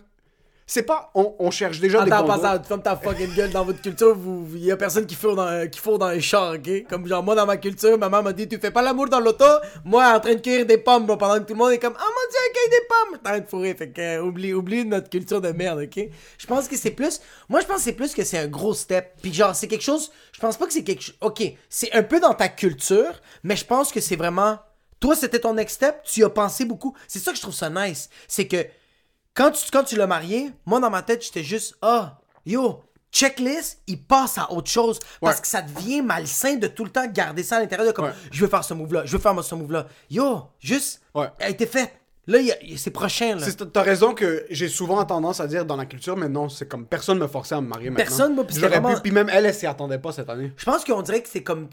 [0.70, 1.10] c'est pas.
[1.16, 4.14] On, on cherche déjà des Attends, ça, tu fermes ta fucking gueule dans votre culture,
[4.16, 6.88] vous, vous- y a personne qui fourre dans, qui fourre dans les chars, ok?
[6.90, 9.46] Comme genre, moi dans ma culture, maman m'a dit, tu fais pas l'amour dans l'auto,
[9.86, 11.96] moi en train de cueillir des pommes, bro, pendant que tout le monde est comme,
[11.98, 13.20] oh mon dieu, elle cueille des pommes!
[13.24, 16.10] T'es en train de fourrer, fait que, euh, oublie, oublie notre culture de merde, ok?
[16.38, 18.74] Je pense que c'est plus, moi je pense que c'est plus que c'est un gros
[18.74, 21.94] step, puis genre, c'est quelque chose, je pense pas que c'est quelque chose, ok, c'est
[21.94, 24.60] un peu dans ta culture, mais je pense que c'est vraiment,
[25.00, 27.54] toi c'était ton next step, tu y as pensé beaucoup, c'est ça que je trouve
[27.56, 28.66] ça nice, c'est que,
[29.38, 33.82] quand tu, quand tu l'as marié, moi dans ma tête, j'étais juste Ah, yo, checklist,
[33.88, 35.00] il passe à autre chose.
[35.22, 35.42] Parce Ouais.
[35.42, 38.14] que ça devient malsain de tout le temps garder ça à l'intérieur de comme Ouais.
[38.32, 39.88] je veux faire ce move-là, je veux faire ce move-là.
[40.10, 41.28] Yo, juste, Ouais.
[41.40, 41.94] elle a été faite.
[42.30, 42.40] Là,
[42.76, 43.38] c'est prochain.
[43.72, 46.86] T'as raison que j'ai souvent tendance à dire dans la culture, mais non, c'est comme
[46.86, 48.04] personne me forçait à me marier maintenant.
[48.06, 50.52] Personne, moi, vraiment- pu, puis même elle, elle s'y attendait pas cette année.
[50.58, 51.70] Je pense qu'on dirait que c'est comme.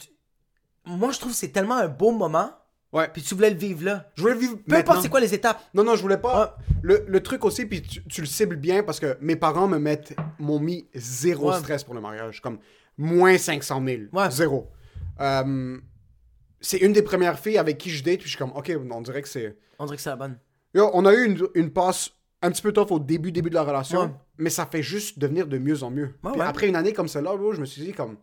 [0.85, 2.53] Moi, je trouve que c'est tellement un beau moment,
[2.95, 3.09] Ouais.
[3.13, 4.11] puis tu voulais le vivre là.
[4.15, 5.61] Je voulais vivre Peu importe c'est quoi les étapes.
[5.75, 6.57] Non, non, je voulais pas.
[6.83, 9.79] Le, le truc aussi, puis tu, tu le cibles bien parce que mes parents me
[9.79, 11.59] mettent, m'ont mis zéro Ouais.
[11.59, 12.41] stress pour le mariage.
[12.41, 12.59] Comme
[12.97, 14.03] moins 500 000.
[14.13, 14.31] Ouais.
[14.31, 14.71] Zéro.
[15.21, 15.77] Euh,
[16.61, 19.01] c'est une des premières filles avec qui je date, puis je suis comme, ok, on
[19.03, 19.57] dirait que c'est.
[19.79, 20.39] On dirait que c'est la bonne.
[20.75, 22.11] Yo, on a eu une, une passe
[22.43, 24.11] un petit peu tough au début, début de la relation, Ouais.
[24.39, 26.15] mais ça fait juste devenir de mieux en mieux.
[26.23, 26.47] Ouais, Puis ouais.
[26.47, 28.17] après une année comme celle-là, je me suis dit, comme.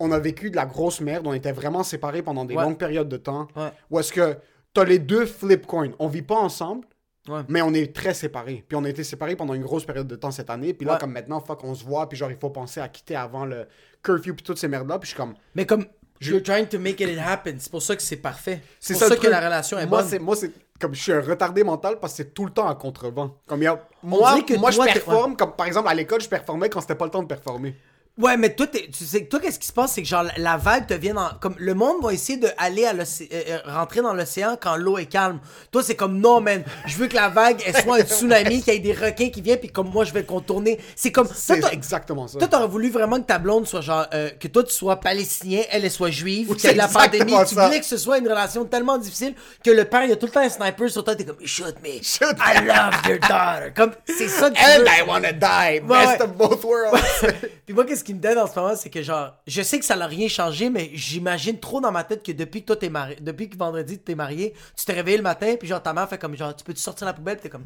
[0.00, 2.62] On a vécu de la grosse merde, on était vraiment séparés pendant des Ouais.
[2.62, 3.48] longues périodes de temps.
[3.56, 3.70] Ouais.
[3.90, 4.36] Ou est-ce que
[4.74, 6.86] t'as les deux flip coins On vit pas ensemble,
[7.28, 7.40] Ouais.
[7.48, 8.64] mais on est très séparés.
[8.68, 10.72] Puis on a été séparés pendant une grosse période de temps cette année.
[10.72, 12.08] Puis là, comme maintenant, fuck, on se voit.
[12.08, 13.66] Puis genre, il faut penser à quitter avant le
[14.02, 14.32] curfew.
[14.34, 14.98] Puis toutes ces merdes-là.
[14.98, 15.34] Puis je suis comme.
[15.54, 15.84] Mais comme.
[16.20, 17.56] Je- You're trying to make it happen.
[17.58, 18.60] C'est pour ça que c'est parfait.
[18.80, 20.08] C'est pour ça, que la relation est moi, bonne.
[20.10, 22.66] c'est Moi, c'est comme je suis un retardé mental parce que c'est tout le temps
[22.66, 23.36] à contrevent.
[23.46, 23.80] Comme il y a.
[24.02, 25.36] Moi, moi je performe.
[25.36, 27.76] Comme par exemple, à l'école, je performais quand c'était pas le temps de performer.
[28.18, 30.88] Ouais, mais toi, tu sais, toi, qu'est-ce qui se passe, c'est que genre la vague
[30.88, 34.12] te vient dans, comme le monde va essayer de aller à euh, euh, rentrer dans
[34.12, 35.38] l'océan quand l'eau est calme.
[35.70, 38.72] Toi, c'est comme non, man, je veux que la vague elle soit un tsunami, qu'il
[38.72, 40.80] y ait des requins qui viennent, puis comme moi, je vais le contourner.
[40.96, 42.38] C'est comme, C'est exactement ça.
[42.40, 45.62] toi, t'aurais voulu vraiment que ta blonde soit genre, euh, que toi tu sois palestinien,
[45.70, 47.34] elle, elle soit juive, Oui, c'est la pandémie.
[47.48, 50.26] Tu voulais que ce soit une relation tellement difficile que le père, il a tout
[50.26, 53.72] le temps un sniper sur toi, t'es comme, shoot me, Shoot I love your daughter.
[53.76, 54.86] Comme, c'est ça que tu And veux.
[54.86, 55.80] I wanna die.
[55.86, 56.22] Ouais, Best ouais.
[56.22, 57.00] of both worlds.
[57.66, 59.84] Puis moi, qu'est-ce qui me donne en ce moment, c'est que genre, je sais que
[59.84, 62.88] ça n'a rien changé, mais j'imagine trop dans ma tête que depuis que toi t'es
[62.88, 66.08] marié, depuis que vendredi t'es marié, tu t'es réveillé le matin, puis genre ta mère
[66.08, 67.64] fait comme genre, tu peux-tu sortir la poubelle, t'es comme,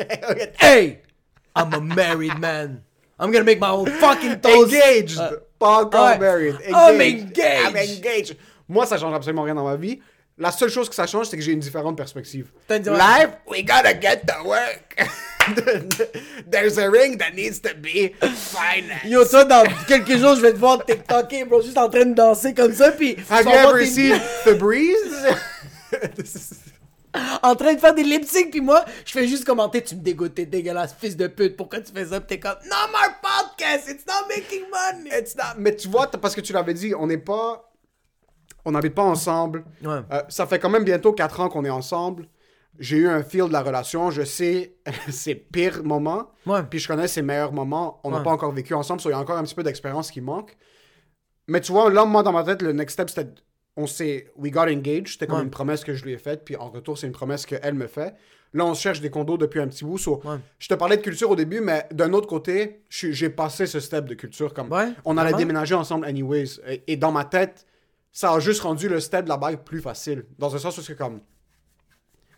[0.58, 1.00] hey,
[1.56, 2.82] I'm a married man,
[3.20, 4.74] I'm gonna make my own fucking toast.
[4.74, 5.20] engaged.
[5.20, 6.56] Euh, pas encore married.
[6.66, 7.36] I'm engaged.
[7.38, 8.36] I'm engaged.
[8.68, 10.00] Moi, ça change absolument rien dans ma vie.
[10.42, 12.48] La seule chose que ça change, c'est que j'ai une différente perspective.
[12.68, 14.96] Life, we gotta get to work.
[16.50, 19.04] There's a ring that needs to be financed.
[19.04, 22.14] Yo, toi, dans quelques jours, je vais te voir TikToker, bro, juste en train de
[22.14, 25.26] danser comme ça, puis Have you ever seen Febreze?
[27.42, 30.00] en train de faire des lip sync, puis moi, je fais juste commenter, tu me
[30.00, 32.18] dégoûtes, t'es dégueulasse, fils de pute, pourquoi tu fais ça?
[32.20, 35.10] T'es comme, no more podcast, it's not making money.
[35.16, 37.68] It's not- Mais tu vois, parce que tu l'avais dit, on n'est pas.
[38.64, 39.64] On n'habite pas ensemble.
[39.84, 40.00] Ouais.
[40.12, 42.28] Euh, ça fait quand même bientôt 4 ans qu'on est ensemble.
[42.78, 44.10] J'ai eu un feel de la relation.
[44.10, 44.74] Je sais
[45.10, 46.30] ses pires moments.
[46.46, 46.62] Ouais.
[46.68, 48.00] Puis je connais ses meilleurs moments.
[48.04, 48.22] On n'a Ouais.
[48.24, 50.56] pas encore vécu ensemble, so il y a encore un petit peu d'expérience qui manque.
[51.48, 53.28] Mais tu vois, là, moi, dans ma tête, le next step, c'était.
[53.76, 54.30] On s'est.
[54.36, 55.08] We got engaged.
[55.08, 56.42] C'était comme une promesse que je lui ai faite.
[56.44, 58.14] Puis en retour, c'est une promesse qu'elle me fait.
[58.54, 59.96] Là, on cherche des condos depuis un petit bout.
[59.96, 60.36] so, Ouais.
[60.58, 64.04] Je te parlais de culture au début, mais d'un autre côté, j'ai passé ce step
[64.04, 64.52] de culture.
[64.52, 65.38] Comme Ouais, on allait vraiment?
[65.38, 66.60] déménager ensemble, anyways.
[66.68, 67.64] Et, et dans ma tête,
[68.12, 70.26] ça a juste rendu le step de la bague plus facile.
[70.38, 71.20] Dans un sens où c'est comme.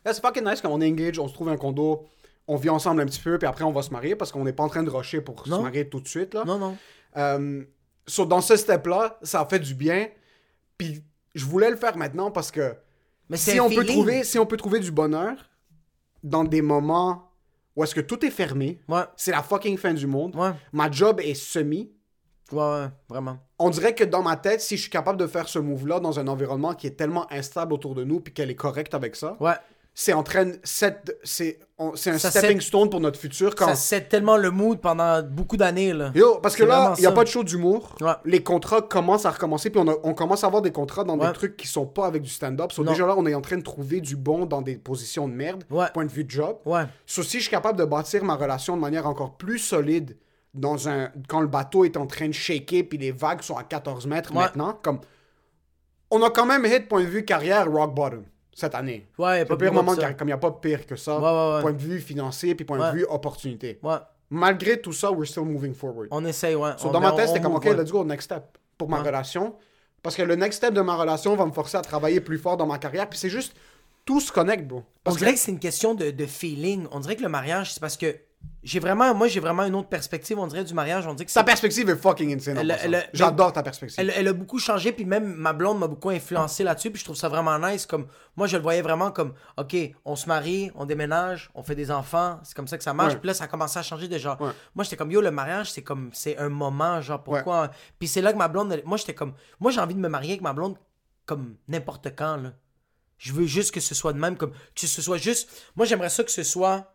[0.04, 2.06] Là, c'est fucking nice quand on est engaged, on se trouve un condo,
[2.46, 4.52] on vit ensemble un petit peu, puis après on va se marier parce qu'on n'est
[4.52, 5.56] pas en train de rusher pour Non.
[5.58, 6.34] se marier tout de suite.
[6.34, 6.44] Là.
[6.44, 6.76] Non, non.
[7.16, 7.64] Euh,
[8.06, 10.08] so, dans ce step-là, ça a fait du bien.
[10.76, 11.02] Puis
[11.34, 12.74] je voulais le faire maintenant parce que
[13.30, 15.36] Mais c'est si on, peut trouver, si on peut trouver du bonheur
[16.22, 17.30] dans des moments
[17.76, 20.36] où est-ce que tout est fermé, Ouais, c'est la fucking fin du monde.
[20.36, 21.90] ouais, Ma job est semi.
[22.52, 23.38] Ouais, ouais, vraiment.
[23.58, 26.18] On dirait que dans ma tête, si je suis capable de faire ce move-là dans
[26.18, 29.36] un environnement qui est tellement instable autour de nous puis qu'elle est correcte avec ça,
[29.40, 29.54] Ouais.
[29.94, 30.50] c'est en train
[31.22, 34.80] c'est un Ça stepping set- stone pour notre futur quand Ça set tellement le mood
[34.80, 36.10] pendant beaucoup d'années, là.
[36.14, 37.94] Yo, parce que là, il n'y a pas de show d'humour.
[38.00, 38.12] Ouais.
[38.24, 41.18] Les contrats commencent à recommencer, puis on, a- on commence à avoir des contrats dans
[41.18, 41.26] Ouais.
[41.28, 42.72] des trucs qui sont pas avec du stand-up.
[42.72, 45.34] So déjà là, on est en train de trouver du bon dans des positions de
[45.34, 45.86] merde, Ouais.
[45.92, 46.56] point de vue de job.
[46.64, 46.84] Ouais.
[47.06, 50.16] So, si je suis capable de bâtir ma relation de manière encore plus solide
[50.54, 53.64] dans un quand le bateau est en train de shaker puis les vagues sont à
[53.64, 54.42] 14 mètres Ouais.
[54.42, 55.00] maintenant, comme
[56.10, 58.24] on a quand même hit point de vue carrière rock bottom
[58.54, 59.06] cette année.
[59.18, 61.18] Ouais, y a pas pire moment car- comme il n'y a pas pire que ça.
[61.18, 61.60] Ouais, ouais.
[61.62, 63.78] Point de vue financier puis point de vue opportunité.
[63.82, 63.96] Ouais.
[64.30, 66.08] Malgré tout ça, we're still moving forward.
[66.10, 66.70] On essaye, ouais.
[66.78, 68.44] So, On- dans ma tête, c'était comme, OK, let's go, next step
[68.78, 69.54] pour ma relation.
[70.02, 72.56] Parce que le next step de ma relation va me forcer à travailler plus fort
[72.56, 73.08] dans ma carrière.
[73.08, 73.54] Puis c'est juste,
[74.04, 74.82] tout se connecte, bro.
[75.06, 76.86] On que dirait que c'est une question de, de feeling.
[76.92, 78.14] On dirait que le mariage, c'est parce que
[78.62, 80.38] j'ai vraiment, moi, j'ai vraiment une autre perspective.
[80.38, 81.06] On dirait du mariage.
[81.06, 82.56] On que ta perspective est fucking insane.
[82.56, 83.96] Elle- elle- J'adore ta perspective.
[84.00, 87.04] elle, elle a beaucoup changé, puis même ma blonde m'a beaucoup influencé là-dessus, puis je
[87.04, 87.84] trouve ça vraiment nice.
[87.84, 89.76] Comme moi, je le voyais vraiment comme, ok,
[90.06, 93.12] on se marie, on déménage, on fait des enfants, c'est comme ça que ça marche.
[93.12, 93.18] Ouais.
[93.20, 94.38] Puis là, ça a commencé à changer déjà.
[94.40, 94.50] Ouais.
[94.74, 97.70] Moi, j'étais comme, yo, le mariage, c'est comme, c'est un moment, genre pourquoi?
[97.98, 100.30] Puis c'est là que ma blonde, moi, j'étais comme, moi, j'ai envie de me marier
[100.32, 100.76] avec ma blonde
[101.26, 102.52] comme n'importe quand là.
[103.18, 105.48] Je veux juste que ce soit de même, comme que ce soit juste.
[105.76, 106.93] Moi, j'aimerais ça que ce soit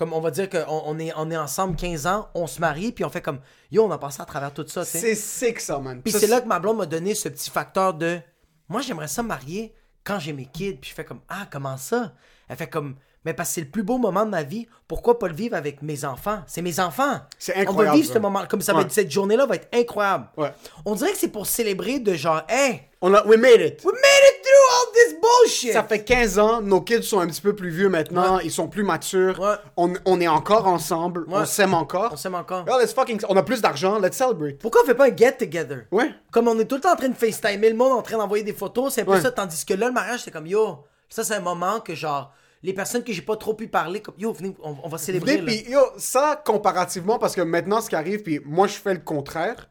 [0.00, 2.90] comme on va dire qu'on on est, on est ensemble 15 ans, on se marie,
[2.90, 3.38] puis on fait comme
[3.70, 4.82] yo, on a passé à travers tout ça.
[4.82, 6.00] C'est sick, ça, man.
[6.00, 8.18] Puis c'est là que ma blonde m'a donné ce petit facteur de
[8.66, 11.76] moi j'aimerais ça me marier quand j'ai mes kids puis je fais comme ah comment
[11.76, 12.14] ça?
[12.48, 15.18] Elle fait comme mais parce que c'est le plus beau moment de ma vie pourquoi
[15.18, 16.40] pas le vivre avec mes enfants?
[16.48, 18.14] C'est mes enfants C'est on va incroyable, vivre ça.
[18.14, 18.84] ce moment comme ça va Ouais.
[18.86, 20.52] être cette journée là va être incroyable Ouais.
[20.84, 23.82] on dirait que c'est pour célébrer de genre hey On a, we made it.
[23.84, 27.26] we made it through all this bullshit Ça fait 15 ans, nos kids sont un
[27.28, 29.38] petit peu plus vieux maintenant, ils sont plus matures.
[29.38, 29.54] Ouais.
[29.76, 31.40] On, on est encore ensemble, Ouais.
[31.40, 32.10] on s'aime encore.
[32.12, 33.20] on s'aime encore let's fucking...
[33.28, 34.58] On a plus d'argent, let's celebrate.
[34.58, 35.86] pourquoi on fait pas un get together?
[35.92, 36.10] Ouais.
[36.32, 38.42] Comme on est tout le temps en train de FaceTimer le monde, en train d'envoyer
[38.44, 39.30] des photos, c'est un peu ça.
[39.30, 42.32] Tandis que là, le mariage, c'est comme yo, ça c'est un moment que genre,
[42.62, 45.38] les personnes que j'ai pas trop pu parler, comme yo, venez, on, on va célébrer.
[45.38, 49.00] Venez, yo, ça, comparativement, parce que maintenant, ce qui arrive, puis moi, je fais le
[49.00, 49.70] contraire.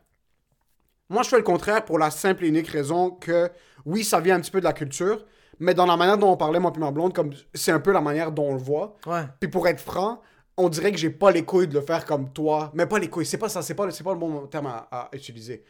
[1.10, 3.50] Moi, je fais le contraire pour la simple et unique raison que,
[3.86, 5.26] oui, ça vient un petit peu de la culture,
[5.60, 7.92] mais dans la manière dont on parlait, moi puis ma blonde, comme c'est un peu
[7.92, 8.96] la manière dont on le voit.
[9.06, 9.24] Ouais.
[9.40, 10.22] Puis pour être franc,
[10.58, 12.72] on dirait que j'ai pas les couilles de le faire comme toi.
[12.74, 14.88] Mais pas les couilles, c'est pas ça, c'est pas, c'est pas le bon terme à,
[14.92, 15.64] à utiliser.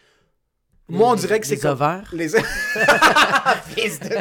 [0.90, 1.72] Moi, on dirait que c'est les comme...
[1.72, 2.10] ovaires?
[2.14, 2.30] Les
[3.68, 4.16] Fils de.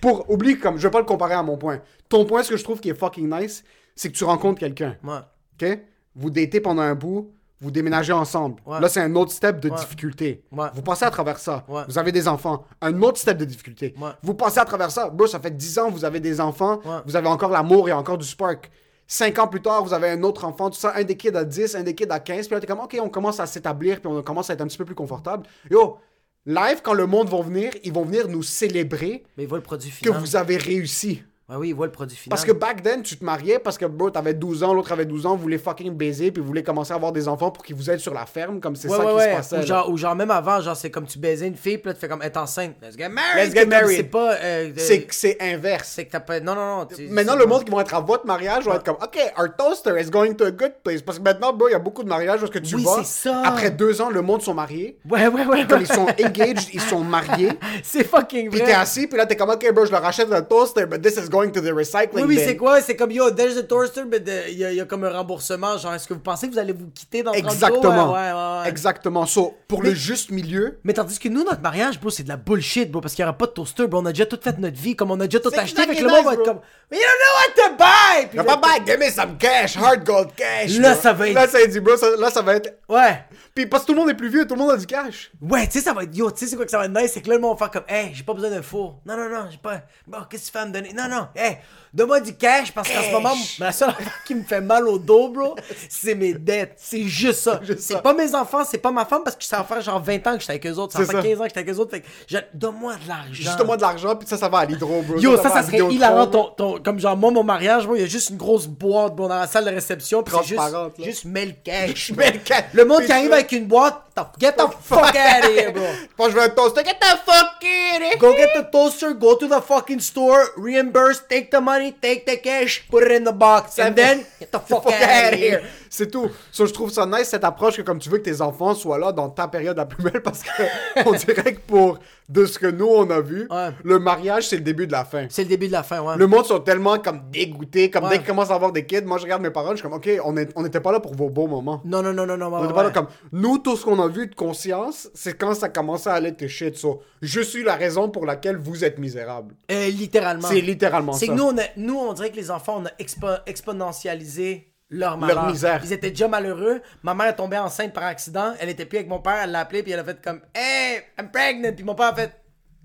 [0.00, 1.80] Pour, oublie, comme, je vais pas le comparer à mon point.
[2.08, 3.64] Ton point, ce que je trouve qui est fucking nice,
[3.94, 4.96] c'est que tu rencontres quelqu'un.
[5.02, 5.18] Ouais.
[5.60, 5.78] OK?
[6.14, 8.60] Vous datez pendant un bout, vous déménagez ensemble.
[8.66, 8.80] Ouais.
[8.80, 9.76] Là, c'est un autre step de Ouais.
[9.76, 10.44] difficulté.
[10.74, 11.64] Vous passez à travers ça.
[11.88, 12.64] Vous avez des enfants.
[12.80, 13.94] Un autre step de difficulté.
[14.22, 15.08] Vous passez à travers ça.
[15.10, 16.80] Bro, ça fait 10 ans, vous avez des enfants.
[17.04, 18.70] Vous avez encore l'amour et encore du spark.
[19.06, 20.92] 5 ans plus tard, vous avez un autre enfant, tout ça.
[20.96, 22.46] Un des kids à 10, un des kids à 15.
[22.46, 24.66] Puis là, t'es comme, OK, on commence à s'établir, puis on commence à être un
[24.66, 25.46] petit peu plus confortable.
[25.70, 25.98] Yo,
[26.44, 29.96] live, quand le monde va venir, ils vont venir nous célébrer Mais le produit que
[29.96, 30.20] final.
[30.20, 31.22] vous avez réussi.
[31.48, 32.30] Ouais, oui, il voit le produit final.
[32.36, 35.04] Parce que back then, tu te mariais parce que bro, t'avais 12 ans, l'autre avait
[35.04, 37.62] 12 ans, vous voulez fucking baiser, puis vous voulez commencer à avoir des enfants pour
[37.64, 39.58] qu'ils vous aident sur la ferme, comme c'est Ouais, ça ouais, qui se passait.
[39.60, 41.94] Ou genre, ou genre, même avant, genre, c'est comme tu baisais une fille, puis là,
[41.94, 42.74] tu fais comme, être enceinte.
[42.82, 43.44] Let's get married.
[43.44, 43.96] Let's get married.
[43.96, 44.34] C'est pas.
[44.34, 45.88] euh, C'est euh, que c'est inverse.
[45.94, 46.40] c'est que t'as pas.
[46.40, 46.86] Non, non, non.
[46.86, 49.46] tu- Maintenant, le monde qui vont être à votre mariage va être comme, OK, our
[49.56, 51.00] toaster is going to a good place.
[51.00, 53.28] Parce que maintenant, bro, il y a beaucoup de mariages où que tu Oui, c'est
[53.28, 53.42] ça.
[53.44, 54.98] Après deux ans, le monde sont mariés.
[55.08, 55.64] Ouais, ouais, ouais.
[55.68, 57.50] Comme ils sont engaged, ils sont mariés.
[57.84, 58.68] C'est fucking Puis vrai.
[58.70, 61.16] t'es assis, puis là, t'es comme, OK, bro, je leur achète un toaster, but this
[61.16, 62.80] is going to the recycling Oui, oui, c'est quoi?
[62.80, 64.18] C'est comme, yo, there's a toaster, mais
[64.48, 65.76] il y, y a comme un remboursement.
[65.78, 67.52] Genre, est-ce que vous pensez que vous allez vous quitter dans 30 jours?
[67.52, 68.12] Exactement.
[68.12, 68.68] Ouais, ouais, ouais.
[68.68, 69.26] Exactement.
[69.26, 72.28] So, pour Mais- le juste milieu, Mais tandis que nous, notre mariage, bro, c'est de
[72.28, 74.00] la bullshit, bro, parce qu'il y aura pas de toaster, bro.
[74.00, 75.82] On a déjà tout fait notre vie, comme on a déjà tout acheté.
[75.82, 76.60] Fait que le monde va être comme,
[76.90, 78.26] mais you don't know what to buy!
[78.28, 80.78] Puis pas bad, give me some cash, hard gold cash.
[80.78, 81.02] Là, bro.
[81.02, 82.78] ça va être- Là, ça dit, bro, ça- là, ça va être.
[82.88, 83.24] Ouais.
[83.54, 85.30] Puis parce que tout le monde est plus vieux, tout le monde a du cash.
[85.40, 86.94] Ouais, tu sais, ça va être yo, tu sais, c'est quoi que ça va être
[87.00, 89.00] nice, c'est que là, le monde va faire comme, hey, j'ai pas besoin d'un four.
[89.06, 89.80] Non, non, non, j'ai pas.
[90.06, 90.92] Bon, qu'est-ce que tu fais à me donner?
[90.92, 91.62] Non, non, hey,
[91.96, 94.98] donne-moi du cash parce qu'en ce moment, la seule affaire qui me fait mal au
[94.98, 95.56] dos, bro,
[95.88, 96.74] c'est mes dettes.
[96.76, 97.60] C'est juste ça.
[97.78, 100.26] C'est pas mes enfants, c'est pas ma femme parce que ça va faire genre 20
[100.26, 101.28] ans que j'étais avec eux autres, ça va C'est faire ça.
[101.28, 101.90] 15 ans que j'étais avec eux autres.
[101.90, 103.32] Fait que, je- donne-moi de l'argent.
[103.32, 105.18] Juste moi de l'argent, puis ça, ça va à l'hydro, bro.
[105.18, 106.26] Yo, ça, ça serait hilarant.
[106.26, 109.14] Ton, ton- comme genre, moi, mon mariage, bro, il y a juste une grosse boîte
[109.14, 110.22] bro, dans la salle de réception.
[110.22, 110.90] Puis c'est juste, là.
[110.98, 112.12] juste mets le cash.
[112.16, 112.64] mets le cash.
[112.74, 114.02] Le monde qui arrive avec une boîte,
[114.40, 116.28] get the fuck out of here, bro.
[116.28, 116.82] Je veux un toaster.
[116.84, 118.16] Get the fuck in here.
[118.18, 122.36] Go get the toaster, go to the fucking store, reimburse, take the money, take the
[122.36, 125.64] cash, put it in the box, and then get the fuck, Fuck out of here.
[125.96, 126.28] C'est tout.
[126.52, 128.98] So, je trouve ça nice cette approche que comme tu veux que tes enfants soient
[128.98, 130.50] là dans ta période la plus belle parce que
[131.06, 133.70] on dirait que pour de ce que nous on a vu, Ouais.
[133.82, 135.26] le mariage c'est le début de la fin.
[135.30, 136.16] C'est le début de la fin, ouais.
[136.18, 138.10] Le monde sont tellement comme dégoûtés, comme Ouais.
[138.10, 139.94] dès qu'ils commencent à avoir des kids, moi je regarde mes parents, je suis comme
[139.94, 141.80] ok, on n'était pas là pour vos beaux moments.
[141.84, 142.52] Non, non, non, non, non.
[142.52, 145.54] On ouais, pas là comme nous tout ce qu'on a vu de conscience, c'est quand
[145.54, 146.76] ça commençait à aller de shit.
[146.76, 149.54] So, je suis la raison pour laquelle vous êtes misérable.
[149.70, 150.48] Euh, littéralement.
[150.48, 151.32] C'est littéralement C'est ça.
[151.32, 155.18] que nous on, a- nous, on dirait que les enfants, on a expo- exponentialisé leur
[155.18, 155.46] malheur.
[155.48, 155.80] misère.
[155.84, 156.80] Ils étaient déjà malheureux.
[157.02, 158.54] Ma mère est tombée enceinte par accident.
[158.60, 159.40] Elle était plus avec mon père.
[159.44, 161.72] Elle l'a appelé, puis elle a fait comme Hey, I'm pregnant.
[161.74, 162.32] Puis mon père a fait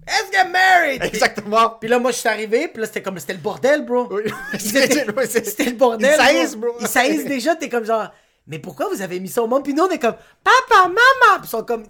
[0.08, 1.04] Let's get married.
[1.04, 1.78] Exactement.
[1.80, 4.08] Puis là, moi, je suis arrivé, puis là, c'était comme, c'était le bordel, bro.
[4.12, 4.24] Oui.
[4.58, 6.10] C'était le bordel.
[6.12, 6.72] Ils saillissent, bro.
[6.80, 8.10] Ils saillissent déjà, t'es comme genre,
[8.47, 9.64] mais pourquoi vous avez mis ça au monde?
[9.64, 11.38] Puis nous, on est comme, papa, maman!
[11.38, 11.84] Puis ils sont comme,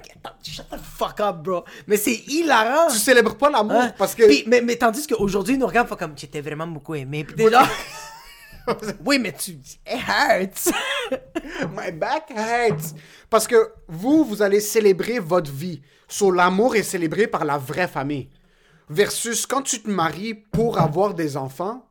[0.44, 1.64] shut the fuck up, bro.
[1.88, 2.90] Mais c'est hilarant.
[2.92, 3.94] Tu célèbres pas l'amour Hein?
[3.98, 6.68] parce que Puis, mais, mais tandis qu'aujourd'hui, ils nous regardent, font comme, tu t'es vraiment
[6.68, 7.24] beaucoup aimé.
[7.24, 7.66] Puis t'es genre,
[9.06, 10.72] oui, mais tu, it hurts.
[11.76, 12.94] My back hurts.
[13.30, 15.82] Parce que vous, vous allez célébrer votre vie.
[16.08, 18.30] So, l'amour est célébré par la vraie famille.
[18.90, 21.88] Versus quand tu te maries pour avoir des enfants,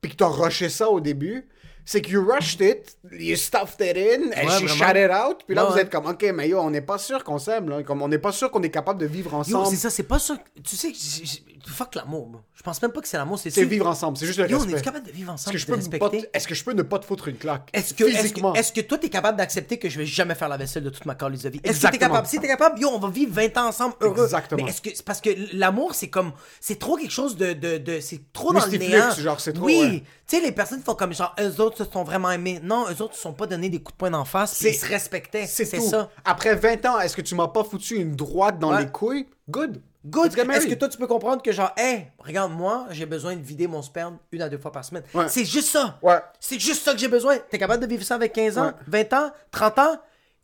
[0.00, 1.48] puis que t'as rushé ça au début,
[1.84, 5.38] c'est que you rushed it, you stuffed it in, and Ouais, she shut it out,
[5.46, 7.68] puis là Ouais, vous êtes comme, ok, mais yo, on n'est pas sûr qu'on s'aime,
[7.68, 7.82] là.
[7.82, 9.66] Comme, on n'est pas sûr qu'on est capable de vivre ensemble.
[9.66, 10.36] c'est ça, c'est pas ça.
[10.64, 12.42] Tu sais, j- j- fuck l'amour.
[12.54, 14.48] Je pense même pas que c'est l'amour, c'est C'est sûr- vivre ensemble, c'est juste le
[14.50, 14.78] Yo, on respect.
[14.78, 16.22] est capable de vivre Est-ce ensemble, que, je peux pas respecter?
[16.22, 17.70] te- est-ce que je peux ne pas te foutre une claque?
[17.72, 18.54] Est-ce que, est-ce que, Physiquement.
[18.54, 21.06] est-ce que toi, t'es capable d'accepter que je vais jamais faire la vaisselle de toute
[21.06, 21.60] ma carrière de vie?
[21.64, 22.26] Est-ce que t'es capable?
[22.26, 24.24] Si t'es capable, yo, on va vivre 20 ans ensemble heureux.
[24.24, 24.62] Exactement.
[24.64, 27.78] Mais est-ce que, c'est parce que l'amour, c'est comme, c'est trop quelque chose de, de,
[27.78, 29.10] de c'est trop dans le néant.
[29.16, 29.80] genre, c'est trop, Oui.
[29.80, 30.02] ouais.
[30.30, 32.60] Tu sais, les personnes font comme genre, eux autres se sont vraiment aimés.
[32.62, 34.86] Non, eux autres se sont pas donné des coups de poing d'en face, ils se
[34.86, 35.44] respectaient.
[35.46, 36.08] C'est ça.
[36.24, 38.84] Après 20 ans, est-ce que tu m'as pas foutu une droite dans Ouais.
[38.84, 39.26] les couilles?
[39.48, 39.82] Good.
[40.06, 40.36] Good.
[40.36, 40.48] Let's.
[40.58, 43.66] Est-ce que toi, tu peux comprendre que genre, hey, regarde, moi, j'ai besoin de vider
[43.66, 45.02] mon sperme une à deux fois par semaine.
[45.14, 45.28] Ouais.
[45.28, 45.98] C'est juste ça.
[46.00, 46.20] Ouais.
[46.38, 47.36] C'est juste ça que j'ai besoin.
[47.50, 49.04] T'es capable de vivre ça avec 15 ans, Ouais.
[49.08, 49.96] 20 ans, 30 ans?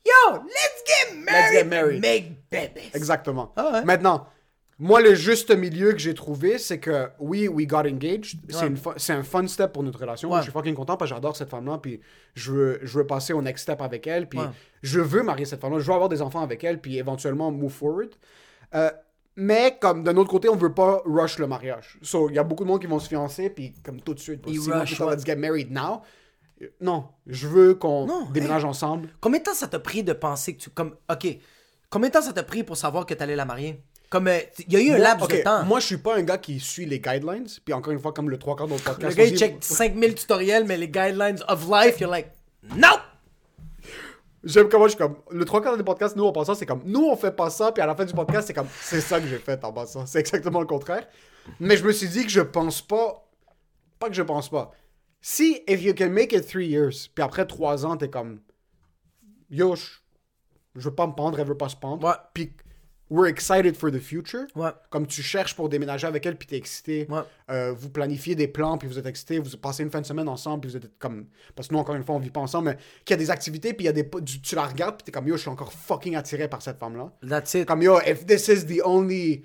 [0.04, 1.52] Yo, let's get married.
[1.52, 2.00] get married.
[2.02, 2.90] Make babies.
[2.92, 3.52] Exactement.
[3.56, 3.82] Ah.
[3.84, 4.26] Maintenant,
[4.78, 8.38] moi, le juste milieu que j'ai trouvé, c'est que oui, we got engaged.
[8.50, 8.66] C'est Ouais.
[8.66, 10.30] une fu- C'est un fun step pour notre relation.
[10.30, 10.38] Ouais.
[10.38, 11.78] Je suis fucking content parce que j'adore cette femme-là.
[11.78, 12.00] Puis
[12.34, 14.28] je veux, je veux passer au next step avec elle.
[14.28, 14.46] Puis Ouais.
[14.82, 15.78] je veux marier cette femme-là.
[15.78, 16.80] Je veux avoir des enfants avec elle.
[16.80, 18.10] Puis éventuellement move forward.
[18.74, 18.90] Euh,
[19.34, 21.98] mais comme d'un autre côté, on veut pas rush le mariage.
[22.02, 23.48] So, il y a beaucoup de monde qui vont se fiancer.
[23.48, 26.02] Puis comme tout de suite, Ils mois rush, let's get married now.
[26.80, 29.10] Non, je veux qu'on Non, déménage ensemble.
[29.20, 30.70] Combien de temps ça t'a pris de penser que tu.
[30.70, 31.38] Comme, ok.
[31.90, 33.82] Combien de temps ça t'a pris pour savoir que t'allais la marier?
[34.16, 35.64] Comme, euh, il y a eu un laps ok, de temps.
[35.64, 37.46] Moi, je suis pas un gars qui suit les guidelines.
[37.64, 39.14] Puis encore une fois, comme le trois quarts de notre le podcast.
[39.16, 42.28] gars, on il dit- check 5000 tutoriels, mais les guidelines of life, you're like,
[42.74, 42.88] no!
[44.42, 45.16] J'aime comment je suis comme.
[45.30, 46.80] Le trois quarts des podcasts, nous, en passant, c'est comme.
[46.86, 47.72] Nous, on fait pas ça.
[47.72, 48.68] Puis à la fin du podcast, c'est comme.
[48.80, 50.06] C'est ça que j'ai fait en passant.
[50.06, 51.06] C'est exactement le contraire.
[51.60, 53.28] Mais je me suis dit que je pense pas.
[53.98, 54.72] Pas que je pense pas.
[55.20, 58.40] Si, if you can make it three years, puis après trois ans, t'es comme.
[59.50, 59.84] Yo, je,
[60.76, 62.06] je veux pas me pendre, elle veut pas se pendre.
[62.06, 62.14] Ouais.
[62.32, 62.52] Puis
[63.08, 64.46] we're excited for the future.
[64.54, 64.70] Ouais.
[64.90, 67.06] Comme tu cherches pour déménager avec elle, puis t'es excité.
[67.08, 67.20] Ouais.
[67.50, 69.38] Euh, vous planifiez des plans, puis vous êtes excité.
[69.38, 71.26] Vous passez une fin de semaine ensemble, puis vous êtes comme.
[71.54, 73.30] Parce que nous, encore une fois, on vit pas ensemble, mais qu'il y a des
[73.30, 74.08] activités, puis il y a des.
[74.42, 77.12] Tu la regardes, puis t'es comme yo, je suis encore fucking attiré par cette femme-là.
[77.28, 77.66] That's it.
[77.66, 79.44] Comme yo, if this is the only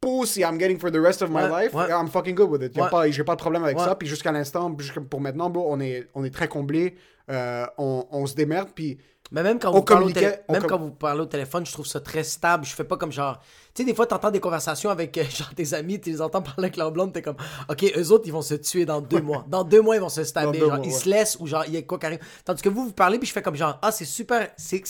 [0.00, 1.74] pussy I'm getting for the rest of my Ouais, life.
[1.74, 2.72] I'm fucking good with it.
[3.12, 3.94] J'ai pas de problème avec ça.
[3.94, 6.96] Puis jusqu'à l'instant, jusqu'à- pour maintenant, bro, on est, on est très comblés.
[7.30, 8.70] Euh, on, on se démerde.
[8.74, 8.98] Puis
[9.32, 10.12] Mais même quand, On vous parlez
[10.48, 12.64] au même quand vous parlez au téléphone, je trouve ça très stable.
[12.66, 13.40] Je fais pas comme genre.
[13.74, 16.42] Tu sais, des fois, t'entends des conversations avec euh, genre tes amis, tu les entends
[16.42, 17.36] parler avec leur blonde, t'es comme,
[17.70, 19.46] ok, eux autres, ils vont se tuer dans deux mois.
[19.48, 20.58] Dans deux mois, ils vont se stabber.
[20.58, 20.98] deux Genre, mois, ils ouais.
[20.98, 22.18] se laissent ou genre, il y a quoi qui arrive.
[22.44, 24.50] Tandis que vous, vous parlez, puis je fais comme genre, ah, c'est super.
[24.58, 24.80] C'est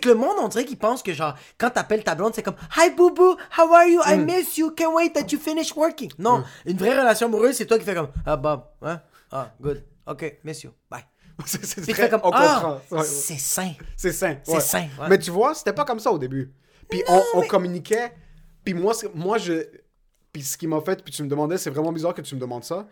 [0.00, 2.56] que le monde, on dirait qu'il pense que genre, quand t'appelles ta blonde, c'est comme,
[2.78, 4.00] hi boo boo, how are you?
[4.06, 4.24] I Mm.
[4.24, 4.70] miss you.
[4.70, 6.10] Can't wait that you finish working.
[6.18, 9.02] Non, une vraie relation amoureuse, c'est toi qui fais comme, ah, Bob, hein?
[9.30, 9.84] Ah, good.
[10.06, 10.70] Ok, miss you.
[10.90, 11.04] Bye.
[11.46, 12.78] C'est- très- comme, ah.
[12.90, 13.72] Ouais, c'est sain.
[13.96, 14.36] C'est sain.
[14.42, 14.60] C'est ouais.
[14.60, 15.08] sain, ouais.
[15.08, 16.52] Mais tu vois, c'était pas comme ça au début.
[16.88, 18.12] Puis on, on communiquait.
[18.64, 19.64] Puis moi, moi je.
[20.32, 22.40] Puis ce qui m'a fait, puis tu me demandais, c'est vraiment bizarre que tu me
[22.40, 22.86] demandes ça.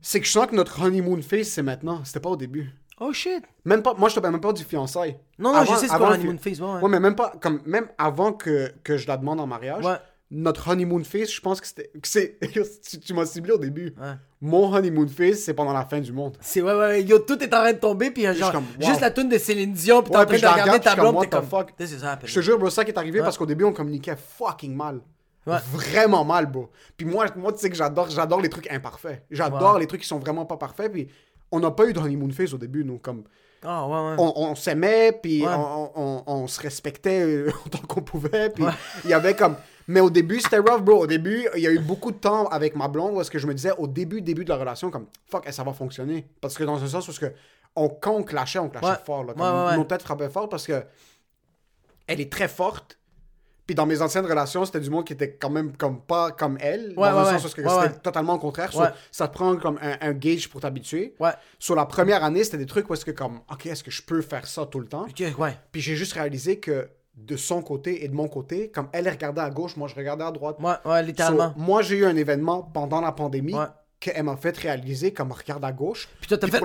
[0.00, 2.04] C'est que je sens que notre honeymoon phase, c'est maintenant.
[2.04, 2.70] C'était pas au début.
[3.00, 3.42] Oh shit.
[3.64, 5.18] Même pas, moi, je te parle même pas du fiançailles.
[5.38, 6.80] Non, non, Avant- je sais ce qu'on honeymoon phase, ouais, ouais.
[6.82, 9.96] Ouais, mais même pas, comme, même avant que, que je la demande en mariage, Ouais.
[10.34, 11.66] Notre honeymoon phase, je pense que
[12.02, 12.38] c'est-
[12.90, 13.94] tu tu m'as ciblé au début.
[14.00, 14.14] Ouais.
[14.40, 16.36] Mon honeymoon phase, c'est pendant la fin du monde.
[16.40, 18.66] C'est ouais, ouais, yo, tout est en train de tomber, puis je genre, suis comme,
[18.80, 18.86] wow.
[18.88, 21.20] juste la tune de Céline Dion, puis t'es en train de regarder regarde, ta blonde,
[21.20, 21.76] t'es comme, fuck?
[21.76, 22.28] this is happening.
[22.28, 25.00] Je te jure, bro, ça qui est arrivé parce qu'au début, on communiquait fucking mal.
[25.46, 26.70] Vraiment mal, bro.
[26.96, 29.24] Puis moi, moi tu sais que j'adore, j'adore les trucs imparfaits.
[29.30, 30.90] J'adore les trucs qui sont vraiment pas parfaits.
[30.92, 31.08] Puis
[31.50, 32.98] on n'a pas eu de honeymoon phase au début, nous.
[32.98, 33.24] Comme,
[33.62, 34.14] Ah, ouais, ouais.
[34.18, 35.52] on, on s'aimait, puis Ouais.
[35.54, 38.50] on, on- on se respectait euh, autant qu'on pouvait.
[38.50, 38.64] Puis
[39.04, 39.56] il y avait comme.
[39.88, 41.02] Mais au début, c'était rough, bro.
[41.02, 43.38] Au début, il y a eu beaucoup de temps avec ma blonde où est-ce que
[43.38, 46.26] je me disais, au début, début de la relation, comme, fuck, ça va fonctionner?
[46.40, 47.32] Parce que dans un sens est-ce que
[47.74, 48.96] on, quand on clashait, on clashait Ouais.
[49.04, 49.24] fort.
[49.24, 49.76] Là, Ouais, ouais, ouais.
[49.76, 50.84] Nos têtes frappaient fort parce que
[52.06, 52.98] elle est très forte.
[53.64, 56.58] Puis dans mes anciennes relations, c'était du monde qui était quand même comme pas comme
[56.60, 56.88] elle.
[56.96, 57.30] Ouais, dans ouais.
[57.30, 58.72] sens est-ce que c'était totalement au contraire.
[58.72, 61.14] So, ça te prend comme un, un gauge pour t'habituer.
[61.20, 61.30] Ouais.
[61.60, 64.02] Sur la première année, c'était des trucs où est-ce que comme, ok, est-ce que je
[64.02, 65.06] peux faire ça tout le temps?
[65.08, 65.56] Ok, ouais.
[65.70, 69.42] Puis j'ai juste réalisé que de son côté et de mon côté, comme elle regardait
[69.42, 70.56] à gauche, moi je regardais à droite.
[70.60, 71.52] Ouais, ouais, littéralement.
[71.54, 73.66] So, moi j'ai eu un événement pendant la pandémie Ouais.
[74.00, 76.08] qu'elle m'a fait réaliser comme regarde à gauche.
[76.20, 76.60] Puis toi, t'as fait.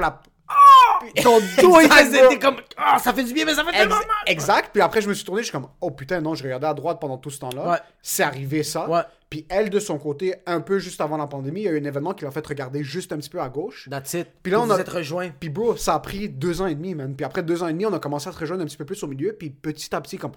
[1.16, 1.24] La...
[1.24, 2.56] Ton dos, Exact, comme.
[2.78, 4.06] Ah, ça fait du bien, mais ça fait tellement mal.
[4.28, 4.70] exact.
[4.74, 6.74] Puis après, je me suis tourné, je suis comme, oh putain, non, je regardais à
[6.74, 7.72] droite pendant tout ce temps-là.
[7.72, 7.78] Ouais.
[8.02, 8.90] C'est arrivé ça.
[8.90, 9.02] Ouais.
[9.30, 11.80] Puis elle, de son côté, un peu juste avant la pandémie, il y a eu
[11.82, 13.88] un événement qui l'a fait regarder juste un petit peu à gauche.
[13.92, 14.28] That's it.
[14.42, 15.30] Puis là, on a- êtes rejoints.
[15.38, 17.14] Puis bro, ça a pris deux ans et demi, man.
[17.16, 18.86] Puis après deux ans et demi, on a commencé à se rejoindre un petit peu
[18.86, 19.34] plus au milieu.
[19.34, 20.32] Puis petit à petit, comme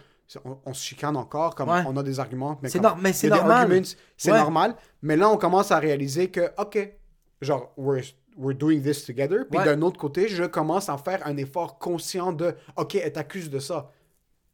[0.44, 1.82] on, on se chicane encore, comme Ouais.
[1.86, 2.58] on a des arguments.
[2.62, 3.12] mais C'est normal.
[4.16, 4.38] C'est Ouais.
[4.38, 4.74] normal.
[5.02, 6.78] Mais là, on commence à réaliser que, ok,
[7.40, 8.02] genre, we're,
[8.36, 9.44] we're doing this together.
[9.50, 9.64] Puis Ouais.
[9.64, 13.58] d'un autre côté, je commence à faire un effort conscient de, ok, elle t'accuse de
[13.58, 13.90] ça.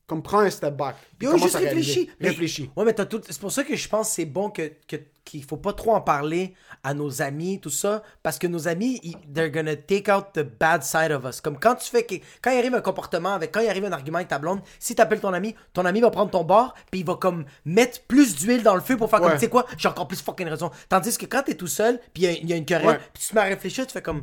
[0.07, 0.95] Comme prends un step back.
[1.19, 2.09] Puis Yo, juste réfléchis.
[2.21, 2.71] Mais- Réfléchis.
[2.77, 3.21] Ouais, mais t'as tout.
[3.29, 5.95] C'est pour ça que je pense que c'est bon que, que, qu'il faut pas trop
[5.97, 6.55] en parler
[6.85, 8.05] à nos amis, tout ça.
[8.23, 11.41] Parce que nos amis, ils- they're gonna take out the bad side of us.
[11.41, 12.05] Comme quand tu fais.
[12.05, 13.51] que- Quand il arrive un comportement avec.
[13.51, 16.11] Quand il arrive un argument avec ta blonde, si t'appelles ton ami, ton ami va
[16.13, 19.19] prendre ton bord, puis il va comme mettre plus d'huile dans le feu pour faire
[19.19, 19.35] comme, Ouais.
[19.35, 20.71] tu sais quoi, j'ai encore plus fucking raison.
[20.89, 23.31] Tandis que quand t'es tout seul, puis il y y, a une querelle, puis tu
[23.31, 24.23] te mets à réfléchir, tu fais comme.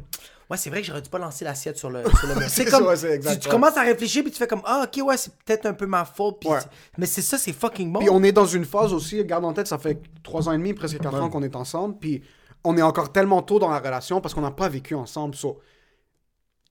[0.54, 2.48] Ouais, c'est vrai que j'aurais dû pas lancer l'assiette sur le, sur le.
[2.48, 2.84] C'est comme.
[2.84, 3.52] ça, ouais, c'est tu, exact, tu ouais.
[3.52, 6.06] commences à réfléchir, puis tu fais comme, ah, ok, ouais, c'est peut-être un peu ma
[6.06, 6.38] faute.
[6.40, 6.60] puis Ouais.
[6.60, 6.68] c'est-
[7.00, 8.00] Mais c'est ça, c'est fucking bon.
[8.00, 10.58] Puis on est dans une phase aussi, garde en tête, ça fait trois ans et
[10.58, 12.22] demi, presque quatre ans qu'on est ensemble, puis
[12.64, 15.34] on est encore tellement tôt dans la relation parce qu'on n'a pas vécu ensemble.
[15.36, 15.60] So,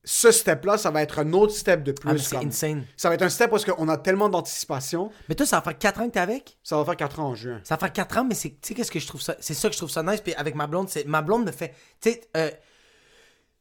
[0.04, 2.08] ce step-là, ça va être un autre step de plus.
[2.10, 2.84] Ah, mais c'est comme- insane.
[2.96, 5.10] Ça va être un step parce qu'on a tellement d'anticipation.
[5.28, 6.58] Mais toi, ça va faire 4 ans que t'es avec?
[6.64, 7.60] Ça va faire quatre ans en juin.
[7.62, 9.54] Ça va faire 4 ans, mais c'est, tu sais, qu'est-ce que je trouve ça, c'est
[9.54, 10.20] ça que je trouve ça nice.
[10.20, 12.50] Puis avec ma blonde, c'est, ma blonde me fait, tu sais, euh,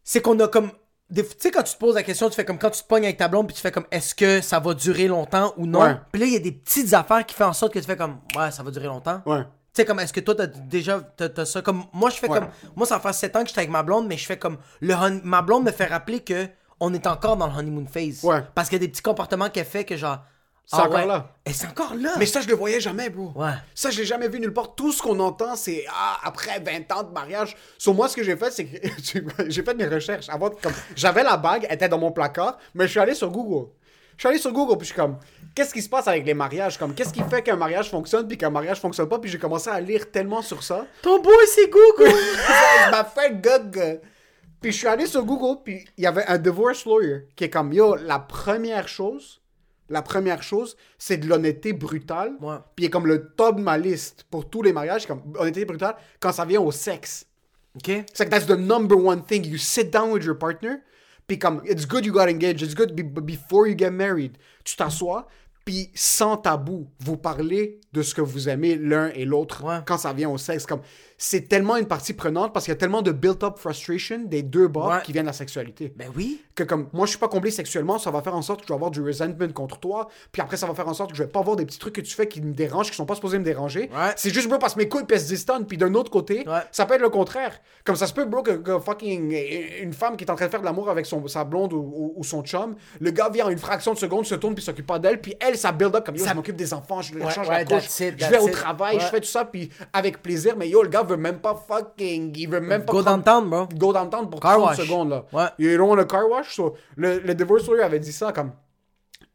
[0.04, 0.72] c'est qu'on a comme,
[1.14, 3.04] tu sais, quand tu te poses la question, tu fais comme quand tu te pognes
[3.04, 5.82] avec ta blonde, puis tu fais comme, est-ce que ça va durer longtemps ou non?
[5.82, 5.96] Ouais.
[6.12, 7.98] Puis là, il y a des petites affaires qui font en sorte que tu fais
[7.98, 9.22] comme, ouais, ça va durer longtemps.
[9.26, 9.42] Ouais.
[9.44, 9.48] Tu
[9.82, 12.40] sais, comme, est-ce que toi, t'as déjà, t'as, t'as ça comme, moi, je fais Ouais.
[12.40, 14.58] comme, moi, ça faire 7 ans que j'étais avec ma blonde, mais je fais comme,
[14.82, 16.48] le hon- ma blonde me fait rappeler que
[16.80, 18.24] on est encore dans le honeymoon phase.
[18.24, 18.42] Ouais.
[18.56, 20.18] Parce qu'il y a des petits comportements qu'elle fait que genre,
[20.72, 21.06] C'est ah encore ouais.
[21.06, 21.34] là.
[21.46, 22.12] Et c'est encore là.
[22.18, 23.34] Mais ça, je le voyais jamais, bro.
[23.36, 23.52] Ouais.
[23.76, 24.74] Ça, je l'ai jamais vu nulle part.
[24.74, 27.58] Tout ce qu'on entend, c'est ah, après 20 ans de mariage.
[27.78, 28.78] Sur moi, ce que j'ai fait, c'est que
[29.50, 30.30] j'ai fait mes recherches.
[30.30, 33.30] Avant, comme, j'avais la bague, elle était dans mon placard, mais je suis allé sur
[33.30, 33.70] Google.
[34.16, 35.18] Je suis allé sur Google, puis je suis comme,
[35.54, 36.78] qu'est-ce qui se passe avec les mariages?
[36.78, 39.20] Comme, qu'est-ce qui fait qu'un mariage fonctionne, puis qu'un mariage fonctionne pas?
[39.20, 40.86] Puis j'ai commencé à lire tellement sur ça.
[41.02, 42.16] Ton boy, c'est Google.
[42.86, 44.00] Il m'a fait gog.
[44.62, 47.50] Puis je suis allé sur Google, puis il y avait un divorce lawyer qui est
[47.50, 49.41] comme, yo, la première chose,
[49.92, 52.34] la première chose, c'est de l'honnêteté brutale.
[52.42, 52.56] Ouais.
[52.76, 55.66] Puis il est comme le top de ma liste pour tous les mariages, comme honnêteté
[55.66, 57.26] brutale, quand ça vient au sexe.
[57.76, 57.92] OK.
[58.14, 59.46] C'est que that's the number one thing.
[59.46, 60.78] You sit down with your partner,
[61.28, 64.38] puis comme, it's good you got engaged, it's good be- before you get married.
[64.64, 65.28] Tu t'assois,
[65.64, 69.78] puis sans tabou, vous parlez de ce que vous aimez l'un et l'autre Ouais.
[69.86, 70.66] quand ça vient au sexe.
[70.66, 70.82] Comme,
[71.24, 74.68] c'est tellement une partie prenante parce qu'il y a tellement de built-up frustration des deux
[74.68, 75.02] bords Ouais.
[75.04, 75.94] qui viennent de la sexualité.
[75.96, 76.42] Ben oui.
[76.56, 78.74] Que comme moi, je suis pas comblé sexuellement, ça va faire en sorte que je
[78.74, 80.08] vais avoir du resentment contre toi.
[80.32, 81.94] Puis après, ça va faire en sorte que je vais pas avoir des petits trucs
[81.94, 83.82] que tu fais qui me dérangent, qui sont pas supposés me déranger.
[83.94, 84.14] Ouais.
[84.16, 85.66] C'est juste, bro, parce que mes couilles pèsent 10 tonnes.
[85.68, 86.60] Puis d'un autre côté, Ouais.
[86.72, 87.62] ça peut être le contraire.
[87.86, 89.32] Comme ça se peut, bro, que, que fucking
[89.82, 91.78] une femme qui est en train de faire de l'amour avec son, sa blonde ou,
[91.78, 94.64] ou- ou son chum, le gars vient en une fraction de seconde, se tourne puis
[94.64, 95.22] s'occupe pas d'elle.
[95.22, 97.64] Puis elle, ça build up comme yo, Ça- je m'occupe des enfants, je change la
[97.64, 100.56] couche, it, je vais au travail, je fais tout ça, puis avec plaisir.
[100.58, 102.34] Mais yo, le gars veut même pas fucking.
[102.38, 102.92] Il veut même pas.
[102.94, 103.68] Go prendre- downtown, bro.
[103.78, 104.78] go downtown pour Car 30 wash.
[104.78, 105.26] secondes là.
[105.32, 105.46] Ouais.
[105.60, 106.56] You don't want a car wash?
[106.56, 108.52] So, le, le divorce lawyer avait dit ça comme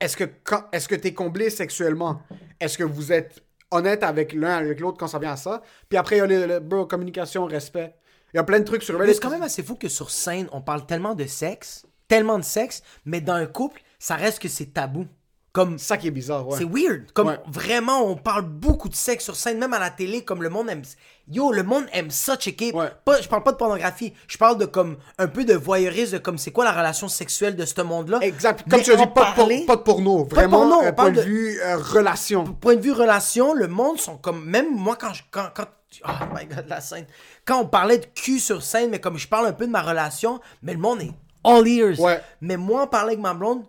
[0.00, 2.20] est-ce que quand est-ce que t'es comblé sexuellement?
[2.60, 5.62] Est-ce que vous êtes honnête avec l'un avec l'autre quand ça vient à ça?
[5.88, 7.94] Puis après il y a le, le- bro, communication, respect.
[8.34, 9.14] Il y a plein de trucs sur Reddit.
[9.14, 12.44] c'est quand même assez fou que sur scène, on parle tellement de sexe, tellement de
[12.44, 15.06] sexe, mais dans un couple, ça reste que c'est tabou.
[15.52, 16.58] Comme ça qui est bizarre, ouais.
[16.58, 17.10] C'est weird.
[17.12, 17.38] Comme Ouais.
[17.46, 20.68] vraiment, on parle beaucoup de sexe sur scène, même à la télé, comme le monde
[20.68, 20.82] aime.
[21.28, 22.72] Yo, le monde aime ça checker.
[22.72, 22.86] Ouais.
[23.04, 24.12] Pas, je parle pas de pornographie.
[24.28, 27.56] Je parle de comme un peu de voyeurisme, de comme c'est quoi la relation sexuelle
[27.56, 28.18] de ce monde-là?
[28.22, 28.62] Exact.
[28.70, 30.24] Comme Mais tu as dit, pas, de por- parler- pas de porno.
[30.24, 32.44] de Vraiment, porno, on un point de de- vue euh, relation.
[32.44, 35.66] point de vue relation, le monde sont comme même moi quand je quand quand
[36.06, 37.06] oh my god la scène
[37.44, 39.82] quand on parlait de cul sur scène mais comme je parle un peu de ma
[39.82, 41.10] relation mais le monde est
[41.42, 42.20] all ears Ouais.
[42.40, 43.62] mais moi en parler avec ma blonde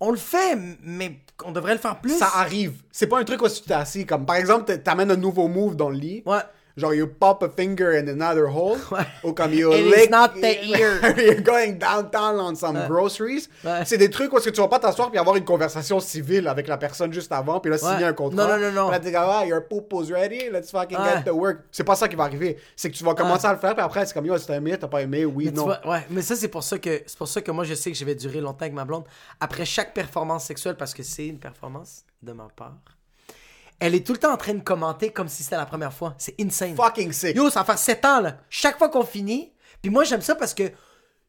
[0.00, 2.74] on le fait mais on devrait le faire plus Ça arrive.
[2.92, 4.06] C'est pas un truc où tu t'es assis.
[4.06, 6.22] Comme par exemple, t'a- t'amènes un nouveau move dans le lit.
[6.24, 6.38] ouais
[6.76, 8.76] Genre, you pop a finger in another hole.
[9.24, 10.10] Ou comme you It is lick.
[10.10, 11.00] not the ear.
[11.18, 13.48] You're going downtown on some groceries.
[13.64, 13.84] Ouais.
[13.86, 16.46] C'est des trucs où est-ce que tu vas pas t'asseoir puis avoir une conversation civile
[16.48, 18.46] avec la personne juste avant puis là signer un contrat.
[18.46, 18.98] Non, non, non, non.
[19.00, 21.60] Puis là, ah, your poop was ready, let's fucking get to work.
[21.72, 22.58] C'est pas ça qui va arriver.
[22.76, 24.56] C'est que tu vas commencer à le faire puis après, c'est comme, yo, si t'as
[24.56, 25.64] aimé, t'as pas aimé, oui, Mais non.
[25.64, 27.90] vois, ouais, mais ça c'est pour ça que c'est pour ça que moi je sais
[27.90, 29.04] que je vais durer longtemps avec ma blonde
[29.40, 32.74] après chaque performance sexuelle parce que c'est une performance de ma part.
[33.78, 36.14] Elle est tout le temps en train de commenter comme si c'était la première fois.
[36.18, 36.74] C'est insane.
[36.76, 37.36] Fucking sick.
[37.36, 38.38] Yo, ça va faire 7 ans, là.
[38.48, 39.52] Chaque fois qu'on finit.
[39.82, 40.70] Puis moi, j'aime ça parce que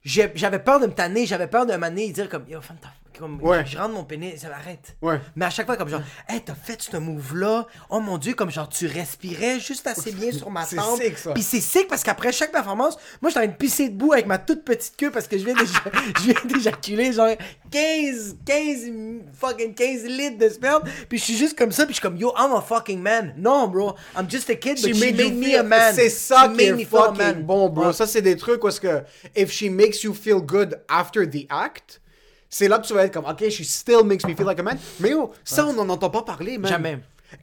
[0.04, 2.90] j'avais peur de me tanner, j'avais peur de m'amener et dire comme, yo, femme, t'as-
[3.20, 3.66] comme, Ouais.
[3.66, 4.96] je rentre mon pénis, ça m'arrête.
[5.02, 5.20] Ouais.
[5.36, 7.66] Mais à chaque fois, comme genre, hey, t'as fait ce move-là?
[7.90, 11.02] Oh mon dieu, comme genre, tu respirais juste assez bien sur ma C'est tempe.
[11.02, 11.34] sick, ça.
[11.34, 14.26] Puis c'est sick parce qu'après chaque performance, moi, j'étais en train de pisser debout avec
[14.26, 17.30] ma toute petite queue parce que je viens d'éja- je viens d'éjaculer genre
[17.72, 18.92] 15, 15,
[19.34, 20.84] fucking 15 litres de sperme.
[21.10, 23.34] Puis je suis juste comme ça, puis je suis comme, yo, I'm a fucking man.
[23.38, 25.94] Non, bro, I'm just a kid, but she, made, me a man.
[25.94, 27.44] C'est ça She qui made est fucking man.
[27.44, 27.88] bon, bro.
[27.88, 27.94] Ouais.
[27.94, 29.04] Ça, c'est des trucs est-ce que
[29.36, 32.02] if she makes you feel good after the act,
[32.50, 34.64] c'est là que tu vas être comme, ok, she still makes me feel like a
[34.64, 34.78] man.
[35.00, 36.70] Mais yo, ça, on n'en entend pas parler, man.
[36.72, 37.00] Jamais.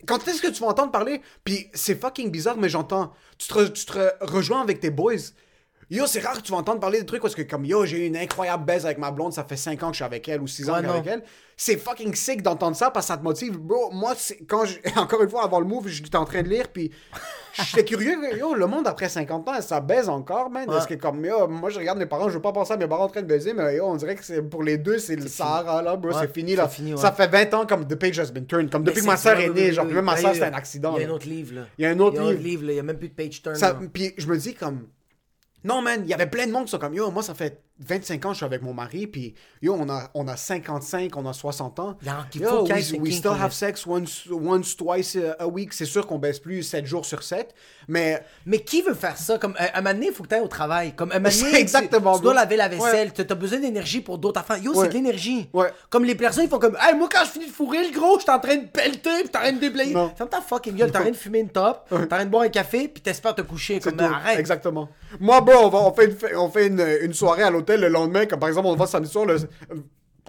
[0.06, 1.20] Quand est-ce que tu vas entendre parler?
[1.44, 3.12] Puis c'est fucking bizarre, mais j'entends.
[3.36, 5.16] Tu te, re- tu te re- rejoins avec tes boys.
[5.94, 7.98] Yo, c'est rare que tu vas entendre parler de trucs parce que, comme yo, j'ai
[7.98, 10.28] eu une incroyable baise avec ma blonde, ça fait 5 ans que je suis avec
[10.28, 11.22] elle ou 6 ans Ouais, que je suis avec elle.
[11.56, 13.58] C'est fucking sick d'entendre ça parce que ça te motive.
[13.58, 14.14] Bro, moi,
[14.48, 16.90] quand je, encore une fois, avant le move, j'étais en train de lire, puis
[17.52, 18.16] j'étais curieux.
[18.36, 20.68] Yo, le monde après 50 ans, ça baise encore, man.
[20.76, 22.88] Est-ce que, comme, yo, moi, je regarde mes parents, je veux pas penser à mes
[22.88, 25.28] parents en train de baiser, mais yo, on dirait que pour les deux, c'est le
[25.28, 26.66] Sahara, là, bro, Ouais, c'est fini, là.
[26.66, 27.00] fini, ouais.
[27.00, 29.38] Ça fait 20 ans comme The Page Has Been Turned, comme depuis que ma soeur
[29.38, 30.96] est née, genre, même ma soeur, c'était un accident.
[30.96, 31.62] Il y a un autre livre, là.
[31.78, 32.64] Il y a un autre livre.
[32.66, 32.72] là.
[32.72, 33.54] Il y a même plus de page turn.
[33.92, 34.88] Puis je me dis comme
[35.64, 37.60] non man, il y avait plein de monde qui sont comme yo, moi ça fait
[37.80, 41.16] 25 ans que je suis avec mon mari puis yo on a on a 55,
[41.16, 41.96] on a 60 ans.
[42.02, 44.26] Il y a- il Yo, faut qu'il y ait we, we still have sex once
[44.30, 47.54] once twice a week, c'est sûr qu'on baisse plus 7 jours sur 7,
[47.88, 49.38] mais Mais qui veut faire ça?
[49.38, 50.94] Comme, à un moment donné, il faut que tu ailles au travail.
[50.94, 53.12] Comme, à un moment donné, exactement, Tu, tu dois laver la vaisselle.
[53.12, 54.58] Tu as besoin d'énergie pour d'autres affaires.
[54.58, 54.82] Yo, Ouais.
[54.82, 55.48] c'est de l'énergie.
[55.52, 55.72] Ouais.
[55.90, 58.16] Comme les personnes, ils font comme, hey, moi, quand je finis de fourrer, le gros,
[58.18, 59.92] je suis en train de pelleter, puis t'es en train de déblayer.
[60.16, 60.90] Ferme ta fucking gueule.
[60.92, 63.02] T'es en train de fumer une top, t'es en train de boire un café, puis
[63.02, 63.80] t'espères te coucher.
[63.80, 64.38] Comme, arrête.
[64.38, 64.88] Exactement.
[65.20, 67.88] Moi bro, on, va, on fait, une, on fait une, une soirée à l'hôtel le
[67.88, 69.38] lendemain, comme par exemple on va samedi soir le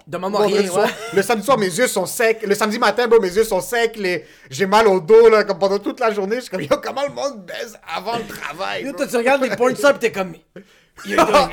[0.06, 0.92] Demande-moi Vendredi rien, soir, ouais.
[1.14, 2.40] Le samedi soir, mes yeux sont secs.
[2.46, 3.96] Le samedi matin, bro, mes yeux sont secs.
[3.96, 4.24] Les...
[4.48, 6.36] J'ai mal au dos, là, comme pendant toute la journée.
[6.36, 8.84] Je suis comme, yo, comment le monde baise avant le travail?
[8.84, 10.34] Yo, toi, tu regardes les porn stars, pis t'es comme,
[11.06, 11.50] you're doing,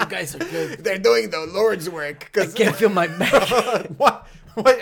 [0.00, 0.82] you guys are good.
[0.82, 2.30] They're doing the Lord's work.
[2.36, 3.48] I can't feel my back.
[3.98, 4.24] moi,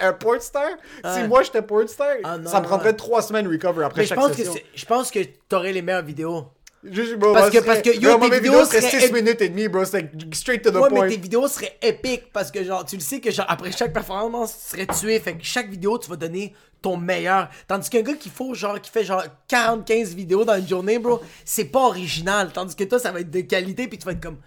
[0.01, 0.71] un porn star,
[1.15, 2.97] si moi j'étais porn star, Ah, non, ça me prendrait ouais.
[2.97, 4.55] trois semaines recover après Mais je chaque pense que session.
[4.75, 5.19] je pense que
[5.51, 6.47] t'aurais les meilleures vidéos.
[6.85, 9.49] Bro, Parce que- parce que, yo, bro, tes vidéos vidéos seraient seraient 6 minutes et
[9.49, 9.85] demie, bro.
[9.85, 11.03] C'est straight to the Ouais, point.
[11.05, 13.93] mais tes vidéos seraient épiques parce que genre tu le sais que genre après chaque
[13.93, 18.03] performance tu serais tué fait que chaque vidéo tu vas donner ton meilleur tandis qu'un
[18.03, 21.65] gars qui faut genre qui fait genre 40 15 vidéos dans une journée bro c'est
[21.65, 24.39] pas original tandis que toi ça va être de qualité puis tu vas être comme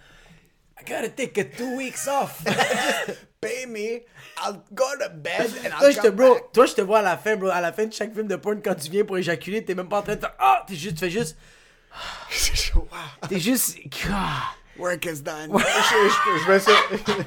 [0.80, 2.40] I gotta take a two weeks off
[3.42, 4.02] Pay me,
[4.42, 6.52] I'll go to bed and toi I'll je te come bro back.
[6.52, 8.36] toi je te vois à la fin bro à la fin de chaque film de
[8.36, 10.74] porn quand tu viens pour éjaculer t'es même pas en train de faire ah t'es
[10.74, 11.36] juste tu fais juste.
[13.28, 13.78] T'es juste.
[14.78, 15.50] Work is done.
[15.52, 16.74] je, je- je vais sur,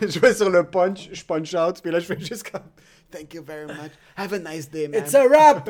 [0.09, 2.63] je vais sur le punch, je punch out, puis là, je fais juste comme.
[3.11, 3.91] Thank you very much.
[4.15, 5.01] Have a nice day, man.
[5.03, 5.69] It's a rap!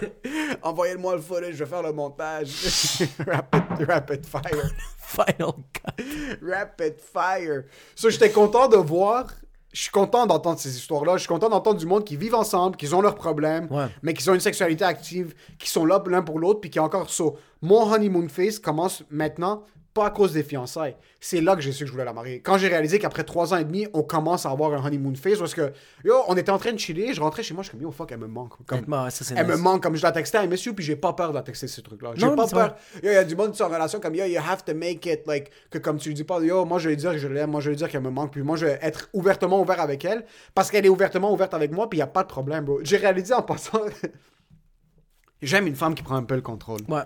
[0.62, 2.48] Envoyez-moi le footage, je vais faire le montage.
[3.26, 4.70] rapid, rapid fire.
[4.98, 6.38] Final cut.
[6.42, 7.64] Rapid fire.
[7.94, 9.28] So, j'étais content de voir.
[9.74, 11.14] Je suis content d'entendre ces histoires-là.
[11.16, 13.86] Je suis content d'entendre du monde qui vivent ensemble, qui ont leurs problèmes, Ouais.
[14.02, 17.10] mais qui ont une sexualité active, qui sont là l'un pour l'autre, puis qui encore
[17.10, 17.24] ça.
[17.60, 19.64] Mon honeymoon phase commence maintenant,
[19.94, 20.96] pas à cause des fiançailles.
[21.20, 22.40] C'est là que j'ai su que je voulais la marier.
[22.40, 25.38] Quand j'ai réalisé qu'après trois ans et demi, on commence à avoir un honeymoon phase,
[25.38, 25.72] parce que,
[26.04, 27.92] yo, on était en train de chiller, je rentrais chez moi, je suis comme, yo,
[27.92, 28.56] fuck, elle me manque.
[28.66, 30.84] Comme, Honnêtement, ouais, ça, c'est elle me manque, comme je la textais, miss you, puis
[30.84, 32.10] j'ai pas peur de la texter ce truc-là.
[32.16, 32.76] J'ai Non, pas mais c'est peur.
[33.02, 34.74] Yo, il y a du monde qui sont en relation comme yo, you have to
[34.74, 37.12] make it like que comme tu lui dis pas yo, moi je vais lui dire
[37.12, 38.78] que je l'aime, moi je vais lui dire qu'elle me manque, puis moi je vais
[38.82, 40.24] être ouvertement ouvert avec elle
[40.54, 42.80] parce qu'elle est ouvertement ouverte avec moi, puis il a pas de problème, bro.
[42.82, 43.80] J'ai réalisé en passant
[45.42, 46.80] j'aime une femme qui prend un peu le contrôle.
[46.88, 47.02] Ouais.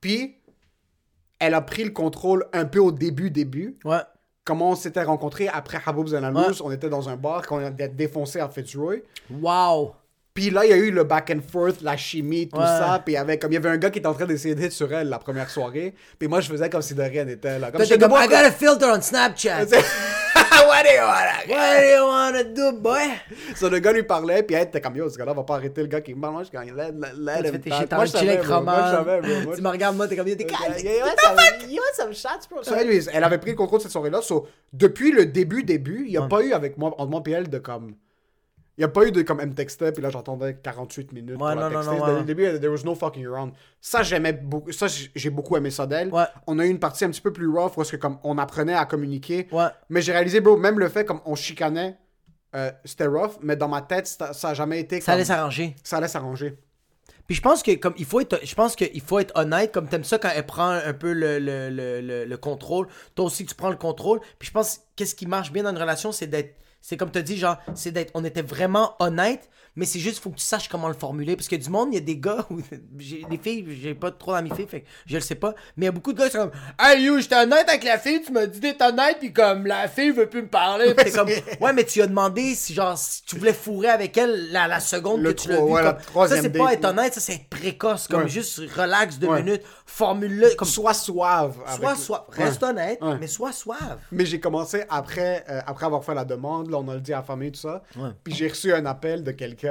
[0.00, 0.36] Puis
[1.42, 3.76] elle a pris le contrôle un peu au début début.
[3.84, 3.98] Ouais.
[4.44, 6.60] Comment on s'était rencontrés après Haboubs and Ouais.
[6.64, 8.96] on était dans un bar qu'on a défoncé à Fitzroy.
[9.30, 9.94] Wow!
[10.34, 12.64] Puis là, il y a eu le back and forth, la chimie, tout Ouais.
[12.64, 13.02] ça.
[13.04, 14.54] Puis il y avait comme il y avait un gars qui était en train d'essayer
[14.54, 15.94] d'être sur elle la première soirée.
[16.18, 17.70] Puis moi, je faisais comme si de rien n'était là.
[17.70, 19.66] Comme comme, I got a filter on Snapchat.
[20.68, 21.56] What do you wanna get?
[21.56, 23.08] What do you wanna do, boy?
[23.56, 25.80] So, le gars lui parlait, puis elle était comme yo, ce gars-là va pas arrêter
[25.82, 26.34] le gars qui me parle.
[26.34, 27.92] Moi, je suis comme let, let, let Tu him tes talk.
[27.92, 28.36] Moi, je savais.
[28.36, 29.20] Moi, je savais.
[29.44, 31.36] Moi, Tu me regardes, moi, t'es comme, t'es Yeah, calme.
[32.50, 32.62] bro?
[32.62, 34.20] So, anyways, elle avait pris le contrôle de cette soirée-là.
[34.22, 37.30] So, depuis le début, début, il n'y a pas eu avec moi, entre moi et
[37.30, 37.94] elle, de comme.
[38.82, 41.34] Il n'y a pas eu de comme elle me textait, puis là j'entendais 48 minutes
[41.38, 41.96] pour Ouais, la non, non, texter.
[41.98, 42.18] non, Dès ouais.
[42.18, 43.52] le début, there was no fucking around.
[43.80, 44.72] Ça, j'aimais beaucoup.
[44.72, 46.08] Ça, j'ai beaucoup aimé ça d'elle.
[46.12, 46.24] Ouais.
[46.48, 48.74] On a eu une partie un petit peu plus rough, parce que comme on apprenait
[48.74, 49.46] à communiquer.
[49.52, 49.66] Ouais.
[49.88, 51.96] Mais j'ai réalisé, bro, même le fait comme on chicanait,
[52.56, 55.76] euh, c'était rough, mais dans ma tête, ça ça a jamais été Ça allait s'arranger.
[55.84, 56.58] ça allait s'arranger.
[57.28, 59.86] Puis je pense que comme il faut être je pense qu'il faut être honnête comme
[59.88, 63.46] t'aimes ça quand elle prend un peu le, le, le, le, le contrôle toi aussi
[63.46, 66.26] tu prends le contrôle puis je pense qu'est-ce qui marche bien dans une relation c'est
[66.26, 70.18] d'être c'est comme tu dit genre c'est d'être on était vraiment honnête mais c'est juste
[70.22, 72.16] faut que tu saches comment le formuler parce que du monde il y a des
[72.18, 72.58] gars où
[72.98, 75.84] j'ai des filles j'ai pas trop d'amis filles fait que je le sais pas mais
[75.84, 76.50] il y a beaucoup de gars qui sont comme
[76.80, 79.88] hey you j'étais honnête avec la fille tu m'as dit d'être honnête puis comme la
[79.88, 81.28] fille veut plus me parler Puis t'es comme
[81.60, 84.80] ouais mais tu as demandé si genre si tu voulais fourrer avec elle la, la
[84.80, 87.34] seconde Le que tu l'as vu ouais, comme- ça c'est pas être honnête ça c'est
[87.34, 88.28] être précoce comme Ouais.
[88.28, 89.42] juste relax deux Ouais.
[89.42, 91.56] minutes formule-le comme Sois suave.
[91.96, 92.44] sois Ouais.
[92.44, 96.70] reste honnête mais sois suave Mais j'ai commencé après, euh, après avoir fait la demande,
[96.70, 97.82] là, on a le dit à la famille, tout ça.
[98.24, 99.61] Puis j'ai reçu un appel de quelqu'un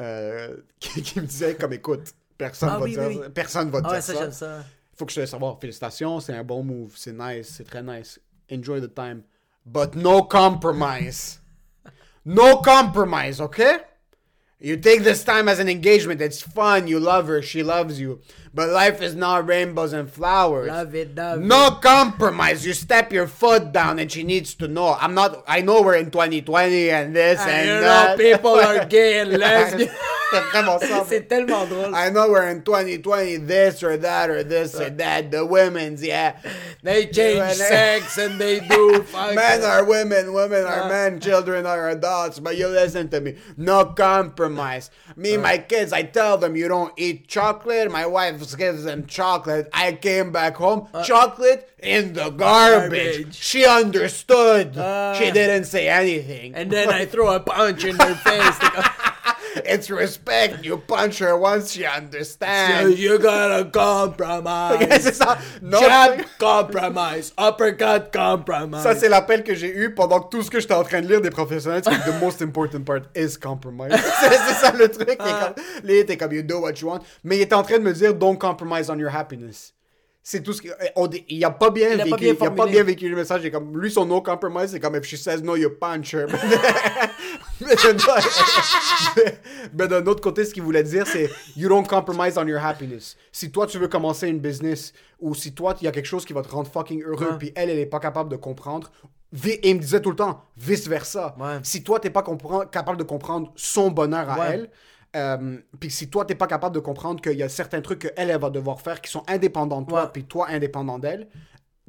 [0.00, 3.78] euh, qui, qui me disait comme écoute, personne Ah va oui, dire, oui, personne va
[3.78, 4.64] ah dire ouais ça ça.
[4.96, 7.82] Faut que je te laisse savoir, félicitations, c'est un bon move, c'est nice, c'est très
[7.82, 8.20] nice.
[8.52, 9.22] Enjoy the time.
[9.66, 11.40] But no compromise.
[12.26, 13.80] No compromise, okay?
[14.60, 16.22] You take this time as an engagement.
[16.22, 16.86] It's fun.
[16.86, 17.42] You love her.
[17.42, 18.20] She loves you.
[18.54, 20.68] But life is not rainbows and flowers.
[20.68, 21.44] love it love it.
[21.44, 22.64] No compromise.
[22.64, 24.96] You step your foot down, and she needs to know.
[24.98, 25.42] I'm not.
[25.48, 29.32] I know we're in 2020 and this And and you know people are gay and
[29.38, 29.90] lesbian
[30.52, 31.04] Vraiment ça.
[31.08, 35.30] c'est tellement drôle I know we're in 2020, this or that or this or that.
[35.30, 36.34] The women's, yeah.
[36.82, 40.88] they change sex and they do fuck Men are women, women are Uh.
[40.88, 42.38] men, children are adults.
[42.40, 43.36] But you listen to me.
[43.56, 44.90] No compromise.
[45.16, 47.90] Me, my kids, I tell them you don't eat chocolate.
[47.90, 49.68] My wife gives them chocolate.
[49.72, 53.16] I came back home, chocolate in the garbage.
[53.18, 53.34] Garbage.
[53.36, 54.76] She understood.
[54.76, 55.14] Uh.
[55.14, 56.54] she didn't say anything.
[56.54, 58.82] and then I throw a punch in her face They go,
[59.66, 60.64] it's respect.
[60.64, 62.98] You punch her once she "So understands.
[62.98, 65.38] you gotta compromise c'est ça.
[65.62, 70.50] No, jab compromise uppercut compromise Ça, c'est l'appel que j'ai eu pendant que tout ce
[70.50, 71.82] que j'étais en train de lire des professionnels.
[71.84, 73.92] C'est que the most important part is compromise.
[74.20, 75.18] c'est ça le truc.
[75.18, 77.00] Là, il était comme, you do what you want.
[77.22, 79.72] Mais il était en train de me dire, don't compromise on your happiness.
[80.26, 80.62] C'est tout ce
[80.96, 82.10] on dit- il a pas bien Il a vécu.
[82.10, 83.50] pas bien il a pas bien vécu le message.
[83.50, 86.26] Comme, lui, son no compromise, c'est comme, if she says no, you punch her.
[89.74, 93.16] mais d'un- autre côté, ce qu'il voulait dire, c'est, you don't compromise on your happiness.
[93.32, 96.24] Si toi, tu veux commencer une business, ou si toi, il y a quelque chose
[96.24, 97.38] qui va te rendre fucking heureux, Ouais.
[97.38, 98.90] puis elle, elle est pas capable de comprendre,
[99.46, 101.34] et il me disait tout le temps, vice versa.
[101.38, 101.58] Ouais.
[101.62, 102.24] Si toi, t'es pas
[102.70, 104.46] capable de comprendre son bonheur à Ouais.
[104.52, 104.70] elle,
[105.16, 108.30] euh, puis si toi, t'es pas capable de comprendre qu'il y a certains trucs qu'elle,
[108.30, 111.28] elle va devoir faire qui sont indépendants de toi, puis toi, indépendant d'elle,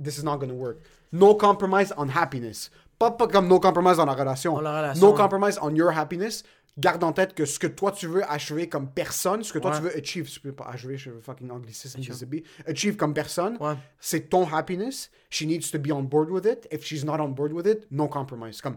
[0.02, 0.78] this is not gonna work.
[1.12, 2.70] No compromise on happiness.
[3.00, 4.54] Pas, pas comme no compromise dans la relation.
[4.56, 5.18] Dans la relation, No ouais.
[5.18, 6.44] compromise on your happiness.
[6.78, 9.72] Garde en tête que ce que toi tu veux achever comme personne, ce que toi
[9.72, 9.78] Ouais.
[9.78, 12.44] tu veux achieve, je peux pas achever, je veux fucking anglicisme, désolé.
[12.68, 13.76] achieve comme personne, Ouais.
[14.00, 15.10] c'est ton happiness.
[15.30, 16.68] She needs to be on board with it.
[16.74, 18.60] If she's not on board with it, no compromise.
[18.60, 18.76] Comme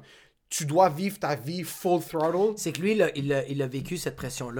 [0.48, 2.54] tu dois vivre ta vie full throttle.
[2.56, 4.50] c'est que lui là, il, a, il a vécu cette pression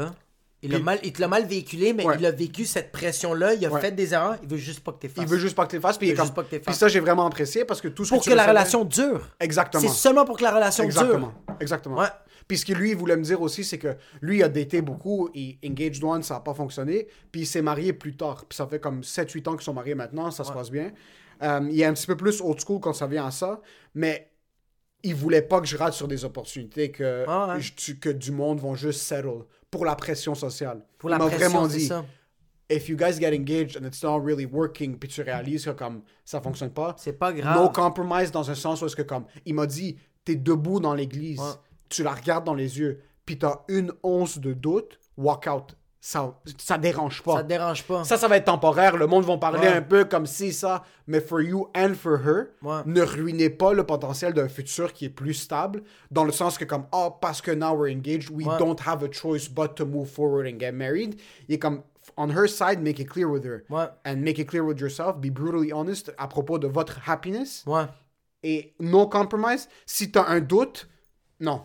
[0.63, 2.17] Il, a mal, il te l'a mal véhiculé, mais Ouais.
[2.19, 3.55] il a vécu cette pression-là.
[3.55, 3.81] Il a Ouais.
[3.81, 4.37] fait des erreurs.
[4.43, 5.97] Il veut juste pas que t'es Il veut juste pas que tu fasses.
[5.99, 6.79] Puis, Il il est veut juste comme- pas que t'es puis fasses.
[6.79, 9.29] ça, j'ai vraiment apprécié parce que tout ce Pour que tu que la relation dure.
[9.39, 9.81] Exactement.
[9.83, 11.19] C'est seulement pour que la relation Exactement.
[11.47, 11.57] dure.
[11.61, 11.99] Exactement.
[11.99, 12.09] Ouais.
[12.49, 14.81] Puis ce que lui, il voulait me dire aussi, c'est que lui, il a daté
[14.83, 18.45] beaucoup, et engaged one, ça n'a pas fonctionné, puis il s'est marié plus tard.
[18.49, 20.91] Puis ça fait comme 7-8 ans qu'ils sont mariés maintenant, ça se passe bien.
[21.43, 23.61] Euh, il est un petit peu plus old school quand ça vient à ça,
[23.95, 24.29] mais
[25.03, 27.61] il voulait pas que je rate sur des opportunités, que, Ah ouais.
[27.61, 30.85] je- que du monde vont juste settle pour la pression sociale.
[30.99, 32.05] Pour il la pression, vraiment dit, ça.
[32.71, 36.03] if you guys get engaged and it's not really working, puis tu réalises que comme
[36.25, 37.57] ça fonctionne pas, C'est pas grave.
[37.63, 40.95] no compromise dans un sens où est-ce que comme il m'a dit t'es debout dans
[40.95, 41.47] l'église, Ouais.
[41.89, 45.77] tu la regardes dans les yeux, puis t'as une once de doute, walk out.
[46.01, 47.37] Ça, ça dérange pas.
[47.39, 48.05] Ça te dérange pas.
[48.05, 48.97] Ça, ça va être temporaire.
[48.97, 49.67] Le monde va parler Ouais.
[49.75, 50.85] un peu comme si ça.
[51.09, 52.83] Mais for you and for her, Ouais.
[52.87, 55.83] ne ruinez pas le potentiel d'un futur qui est plus stable.
[56.13, 58.59] Dans le sens que, comme, oh, parce que now we're engaged, we Ouais.
[58.59, 61.17] don't have a choice but to move forward and get married.
[61.49, 61.83] Il est comme,
[62.17, 63.65] on her side, make it clear with her.
[64.07, 65.17] And make it clear with yourself.
[65.19, 67.65] Be brutally honest à propos de votre happiness.
[68.45, 69.69] Et no compromise.
[69.85, 70.89] Si t'as un doute,
[71.41, 71.63] non.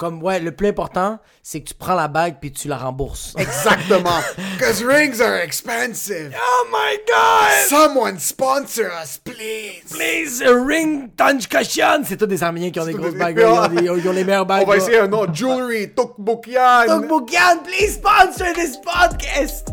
[0.00, 3.34] Comme, ouais, le plus important, c'est que tu prends la bague puis tu la rembourses.
[3.38, 4.18] Exactement.
[4.56, 6.34] Because rings are expensive.
[6.34, 7.68] oh my god!
[7.68, 9.84] Someone sponsor us, please.
[9.90, 12.04] Please, a ring Tanjkashan!
[12.06, 13.36] C'est tous des Arméniens qui ont des C'est grosses des- bagues.
[13.38, 14.62] Ils ont, des- ils ont les meilleures bagues.
[14.64, 15.26] On va essayer un nom.
[15.30, 16.86] Jewelry, Tokbokian.
[16.86, 19.68] Donc, Boukian, please sponsor this podcast!